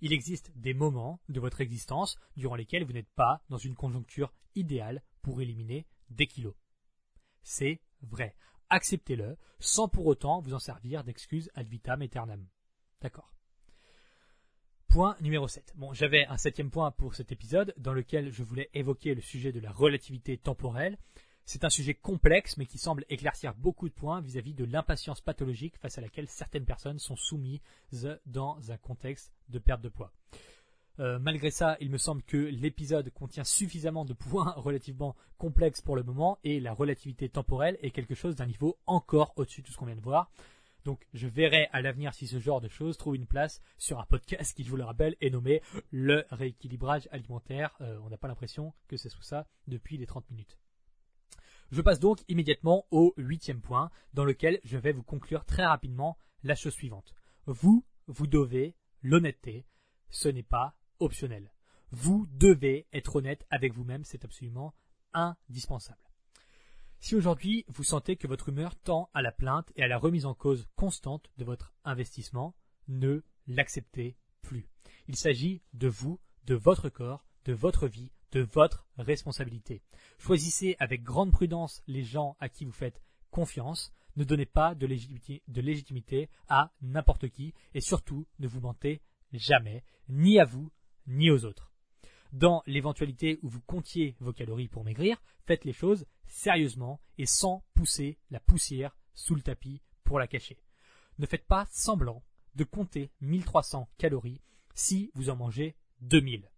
Il 0.00 0.12
existe 0.12 0.52
des 0.56 0.74
moments 0.74 1.20
de 1.28 1.40
votre 1.40 1.60
existence 1.60 2.16
durant 2.36 2.56
lesquels 2.56 2.84
vous 2.84 2.92
n'êtes 2.92 3.10
pas 3.14 3.42
dans 3.48 3.56
une 3.56 3.74
conjoncture 3.74 4.32
idéale 4.54 5.02
pour 5.22 5.40
éliminer 5.40 5.86
des 6.10 6.26
kilos. 6.26 6.54
C'est 7.42 7.80
vrai. 8.02 8.36
Acceptez-le 8.70 9.36
sans 9.60 9.88
pour 9.88 10.06
autant 10.06 10.40
vous 10.40 10.54
en 10.54 10.58
servir 10.58 11.04
d'excuse 11.04 11.50
ad 11.54 11.68
vitam 11.68 12.02
aeternam. 12.02 12.46
D'accord. 13.00 13.32
Point 14.88 15.16
numéro 15.20 15.48
7. 15.48 15.72
Bon, 15.76 15.92
j'avais 15.92 16.24
un 16.26 16.36
septième 16.36 16.70
point 16.70 16.90
pour 16.92 17.14
cet 17.14 17.32
épisode 17.32 17.74
dans 17.78 17.92
lequel 17.92 18.30
je 18.30 18.42
voulais 18.42 18.70
évoquer 18.74 19.14
le 19.14 19.20
sujet 19.20 19.52
de 19.52 19.60
la 19.60 19.72
relativité 19.72 20.38
temporelle 20.38 20.98
c'est 21.44 21.64
un 21.64 21.70
sujet 21.70 21.94
complexe, 21.94 22.56
mais 22.56 22.66
qui 22.66 22.78
semble 22.78 23.04
éclaircir 23.08 23.54
beaucoup 23.54 23.88
de 23.88 23.94
points 23.94 24.20
vis-à-vis 24.20 24.54
de 24.54 24.64
l'impatience 24.64 25.20
pathologique 25.20 25.76
face 25.78 25.98
à 25.98 26.00
laquelle 26.00 26.28
certaines 26.28 26.64
personnes 26.64 26.98
sont 26.98 27.16
soumises 27.16 27.60
dans 28.26 28.58
un 28.70 28.76
contexte 28.76 29.32
de 29.48 29.58
perte 29.58 29.82
de 29.82 29.88
poids. 29.88 30.12
Euh, 31.00 31.18
malgré 31.18 31.50
ça, 31.50 31.76
il 31.80 31.90
me 31.90 31.98
semble 31.98 32.22
que 32.22 32.36
l'épisode 32.36 33.10
contient 33.10 33.44
suffisamment 33.44 34.04
de 34.04 34.12
points 34.14 34.52
relativement 34.56 35.16
complexes 35.38 35.80
pour 35.80 35.96
le 35.96 36.04
moment 36.04 36.38
et 36.44 36.60
la 36.60 36.72
relativité 36.72 37.28
temporelle 37.28 37.76
est 37.82 37.90
quelque 37.90 38.14
chose 38.14 38.36
d'un 38.36 38.46
niveau 38.46 38.78
encore 38.86 39.32
au-dessus 39.36 39.62
de 39.62 39.66
tout 39.66 39.72
ce 39.72 39.76
qu'on 39.76 39.86
vient 39.86 39.96
de 39.96 40.00
voir. 40.00 40.30
Donc 40.84 41.06
je 41.14 41.26
verrai 41.26 41.68
à 41.72 41.80
l'avenir 41.80 42.14
si 42.14 42.26
ce 42.26 42.38
genre 42.38 42.60
de 42.60 42.68
choses 42.68 42.96
trouve 42.96 43.16
une 43.16 43.26
place 43.26 43.60
sur 43.78 43.98
un 43.98 44.04
podcast 44.04 44.54
qui, 44.54 44.64
je 44.64 44.70
vous 44.70 44.76
le 44.76 44.84
rappelle, 44.84 45.16
est 45.20 45.30
nommé 45.30 45.62
le 45.90 46.24
rééquilibrage 46.30 47.08
alimentaire. 47.10 47.74
Euh, 47.80 47.98
on 48.04 48.10
n'a 48.10 48.18
pas 48.18 48.28
l'impression 48.28 48.72
que 48.86 48.96
c'est 48.96 49.08
sous 49.08 49.22
ça 49.22 49.46
depuis 49.66 49.96
les 49.96 50.06
30 50.06 50.30
minutes. 50.30 50.58
Je 51.74 51.82
passe 51.82 51.98
donc 51.98 52.22
immédiatement 52.28 52.86
au 52.92 53.14
huitième 53.16 53.60
point, 53.60 53.90
dans 54.12 54.24
lequel 54.24 54.60
je 54.62 54.78
vais 54.78 54.92
vous 54.92 55.02
conclure 55.02 55.44
très 55.44 55.66
rapidement 55.66 56.16
la 56.44 56.54
chose 56.54 56.72
suivante. 56.72 57.16
Vous, 57.46 57.84
vous 58.06 58.28
devez 58.28 58.76
l'honnêteté, 59.02 59.66
ce 60.08 60.28
n'est 60.28 60.44
pas 60.44 60.76
optionnel. 61.00 61.52
Vous 61.90 62.28
devez 62.30 62.86
être 62.92 63.16
honnête 63.16 63.44
avec 63.50 63.72
vous-même, 63.74 64.04
c'est 64.04 64.24
absolument 64.24 64.72
indispensable. 65.14 65.98
Si 67.00 67.16
aujourd'hui 67.16 67.64
vous 67.66 67.82
sentez 67.82 68.14
que 68.14 68.28
votre 68.28 68.50
humeur 68.50 68.76
tend 68.76 69.10
à 69.12 69.20
la 69.20 69.32
plainte 69.32 69.72
et 69.74 69.82
à 69.82 69.88
la 69.88 69.98
remise 69.98 70.26
en 70.26 70.34
cause 70.34 70.68
constante 70.76 71.28
de 71.38 71.44
votre 71.44 71.74
investissement, 71.84 72.54
ne 72.86 73.24
l'acceptez 73.48 74.16
plus. 74.42 74.68
Il 75.08 75.16
s'agit 75.16 75.60
de 75.72 75.88
vous, 75.88 76.20
de 76.44 76.54
votre 76.54 76.88
corps, 76.88 77.26
de 77.46 77.52
votre 77.52 77.88
vie, 77.88 78.12
de 78.34 78.40
votre 78.40 78.84
responsabilité. 78.98 79.80
Choisissez 80.18 80.76
avec 80.80 81.04
grande 81.04 81.30
prudence 81.30 81.82
les 81.86 82.02
gens 82.02 82.36
à 82.40 82.48
qui 82.48 82.64
vous 82.64 82.72
faites 82.72 83.00
confiance. 83.30 83.92
Ne 84.16 84.24
donnez 84.24 84.44
pas 84.46 84.74
de 84.74 84.86
légitimité, 85.60 86.28
à 86.48 86.72
n'importe 86.82 87.28
qui 87.28 87.54
et 87.74 87.80
surtout 87.80 88.26
ne 88.40 88.48
vous 88.48 88.60
mentez 88.60 89.00
jamais, 89.32 89.84
ni 90.08 90.38
à 90.40 90.44
vous, 90.44 90.70
ni 91.06 91.30
aux 91.30 91.44
autres. 91.44 91.72
Dans 92.32 92.62
l'éventualité 92.66 93.38
où 93.42 93.48
vous 93.48 93.60
comptiez 93.60 94.16
vos 94.18 94.32
calories 94.32 94.68
pour 94.68 94.84
maigrir, 94.84 95.22
faites 95.46 95.64
les 95.64 95.72
choses 95.72 96.04
sérieusement 96.26 97.00
et 97.18 97.26
sans 97.26 97.64
pousser 97.74 98.18
la 98.30 98.40
poussière 98.40 98.96
sous 99.14 99.36
le 99.36 99.42
tapis 99.42 99.80
pour 100.02 100.18
la 100.18 100.26
cacher. 100.26 100.58
Ne 101.18 101.26
faites 101.26 101.46
pas 101.46 101.68
semblant 101.70 102.24
de 102.56 102.64
compter 102.64 103.12
1300 103.20 103.88
calories 103.96 104.40
si 104.74 105.12
vous 105.14 105.30
en 105.30 105.36
mangez 105.36 105.76
2000 106.00 106.48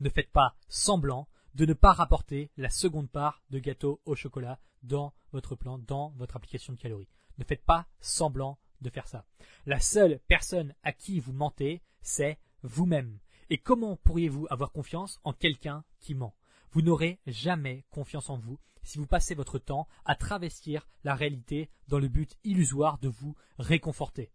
ne 0.00 0.08
faites 0.08 0.30
pas 0.30 0.56
semblant 0.68 1.28
de 1.54 1.66
ne 1.66 1.72
pas 1.72 1.92
rapporter 1.92 2.50
la 2.56 2.68
seconde 2.68 3.10
part 3.10 3.42
de 3.50 3.58
gâteau 3.58 4.00
au 4.04 4.14
chocolat 4.14 4.58
dans 4.82 5.14
votre 5.32 5.54
plan, 5.54 5.78
dans 5.78 6.10
votre 6.16 6.36
application 6.36 6.72
de 6.72 6.78
calories. 6.78 7.08
Ne 7.38 7.44
faites 7.44 7.64
pas 7.64 7.86
semblant 8.00 8.58
de 8.80 8.90
faire 8.90 9.08
ça. 9.08 9.24
La 9.66 9.80
seule 9.80 10.20
personne 10.28 10.74
à 10.82 10.92
qui 10.92 11.20
vous 11.20 11.32
mentez, 11.32 11.82
c'est 12.02 12.38
vous-même. 12.62 13.18
Et 13.50 13.58
comment 13.58 13.96
pourriez-vous 13.96 14.46
avoir 14.50 14.72
confiance 14.72 15.20
en 15.24 15.32
quelqu'un 15.32 15.84
qui 16.00 16.14
ment? 16.14 16.34
Vous 16.72 16.82
n'aurez 16.82 17.20
jamais 17.26 17.84
confiance 17.90 18.30
en 18.30 18.38
vous 18.38 18.58
si 18.82 18.98
vous 18.98 19.06
passez 19.06 19.34
votre 19.34 19.58
temps 19.58 19.88
à 20.04 20.14
travestir 20.14 20.86
la 21.04 21.14
réalité 21.14 21.70
dans 21.88 21.98
le 21.98 22.08
but 22.08 22.36
illusoire 22.44 22.98
de 22.98 23.08
vous 23.08 23.34
réconforter. 23.58 24.32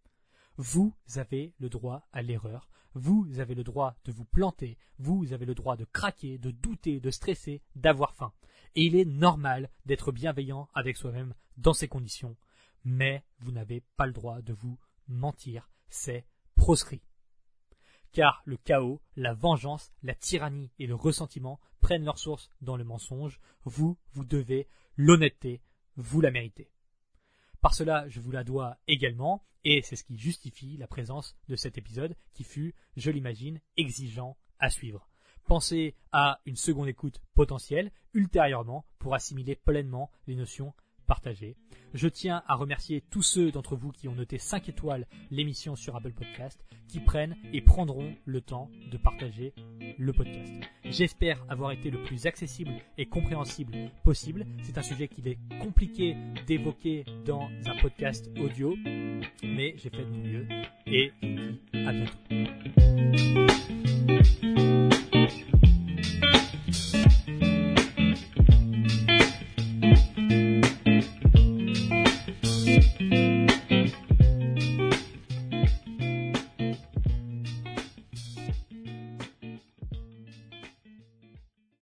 Vous 0.57 0.93
avez 1.15 1.53
le 1.59 1.69
droit 1.69 2.07
à 2.11 2.21
l'erreur, 2.21 2.69
vous 2.93 3.39
avez 3.39 3.55
le 3.55 3.63
droit 3.63 3.95
de 4.05 4.11
vous 4.11 4.25
planter, 4.25 4.77
vous 4.97 5.33
avez 5.33 5.45
le 5.45 5.55
droit 5.55 5.75
de 5.75 5.85
craquer, 5.85 6.37
de 6.37 6.51
douter, 6.51 6.99
de 6.99 7.11
stresser, 7.11 7.61
d'avoir 7.75 8.13
faim. 8.13 8.33
Et 8.75 8.83
il 8.83 8.95
est 8.95 9.05
normal 9.05 9.69
d'être 9.85 10.11
bienveillant 10.11 10.69
avec 10.73 10.97
soi-même 10.97 11.33
dans 11.57 11.73
ces 11.73 11.87
conditions, 11.87 12.37
mais 12.83 13.23
vous 13.39 13.51
n'avez 13.51 13.81
pas 13.97 14.05
le 14.05 14.13
droit 14.13 14.41
de 14.41 14.53
vous 14.53 14.77
mentir, 15.07 15.69
c'est 15.89 16.25
proscrit. 16.55 17.01
Car 18.11 18.41
le 18.45 18.57
chaos, 18.57 19.01
la 19.15 19.33
vengeance, 19.33 19.91
la 20.01 20.15
tyrannie 20.15 20.71
et 20.79 20.87
le 20.87 20.95
ressentiment 20.95 21.59
prennent 21.79 22.05
leur 22.05 22.17
source 22.17 22.49
dans 22.61 22.77
le 22.77 22.83
mensonge, 22.83 23.39
vous, 23.63 23.97
vous 24.13 24.25
devez 24.25 24.67
l'honnêteté, 24.95 25.61
vous 25.95 26.21
la 26.21 26.31
méritez. 26.31 26.71
Par 27.61 27.73
cela, 27.73 28.07
je 28.07 28.21
vous 28.21 28.31
la 28.31 28.43
dois 28.43 28.77
également, 28.87 29.43
et 29.65 29.81
c'est 29.81 29.97
ce 29.97 30.03
qui 30.05 30.17
justifie 30.17 30.77
la 30.77 30.87
présence 30.87 31.35
de 31.49 31.55
cet 31.55 31.77
épisode 31.77 32.15
qui 32.33 32.43
fut, 32.43 32.73
je 32.95 33.11
l'imagine, 33.11 33.59
exigeant 33.75 34.37
à 34.59 34.69
suivre. 34.69 35.09
Pensez 35.45 35.95
à 36.11 36.39
une 36.45 36.55
seconde 36.55 36.87
écoute 36.87 37.21
potentielle 37.33 37.91
ultérieurement 38.13 38.85
pour 38.97 39.13
assimiler 39.13 39.55
pleinement 39.55 40.11
les 40.27 40.35
notions 40.35 40.73
Je 41.93 42.07
tiens 42.07 42.43
à 42.47 42.55
remercier 42.55 43.03
tous 43.09 43.23
ceux 43.23 43.51
d'entre 43.51 43.75
vous 43.75 43.91
qui 43.91 44.07
ont 44.07 44.15
noté 44.15 44.37
5 44.37 44.69
étoiles 44.69 45.07
l'émission 45.31 45.75
sur 45.75 45.95
Apple 45.95 46.13
Podcast, 46.13 46.63
qui 46.87 46.99
prennent 46.99 47.35
et 47.51 47.61
prendront 47.61 48.15
le 48.25 48.41
temps 48.41 48.69
de 48.91 48.97
partager 48.97 49.53
le 49.97 50.13
podcast. 50.13 50.53
J'espère 50.85 51.43
avoir 51.49 51.71
été 51.71 51.89
le 51.89 52.03
plus 52.03 52.25
accessible 52.25 52.73
et 52.97 53.07
compréhensible 53.07 53.91
possible. 54.03 54.45
C'est 54.63 54.77
un 54.77 54.83
sujet 54.83 55.07
qu'il 55.07 55.27
est 55.27 55.39
compliqué 55.61 56.15
d'évoquer 56.47 57.05
dans 57.25 57.49
un 57.65 57.75
podcast 57.81 58.29
audio, 58.39 58.75
mais 59.43 59.73
j'ai 59.77 59.89
fait 59.89 60.05
de 60.05 60.11
mon 60.11 60.23
mieux 60.23 60.47
et 60.85 61.11
je 61.21 61.27
vous 61.27 61.51
dis 61.51 61.61
à 61.87 61.91
bientôt. 61.91 62.13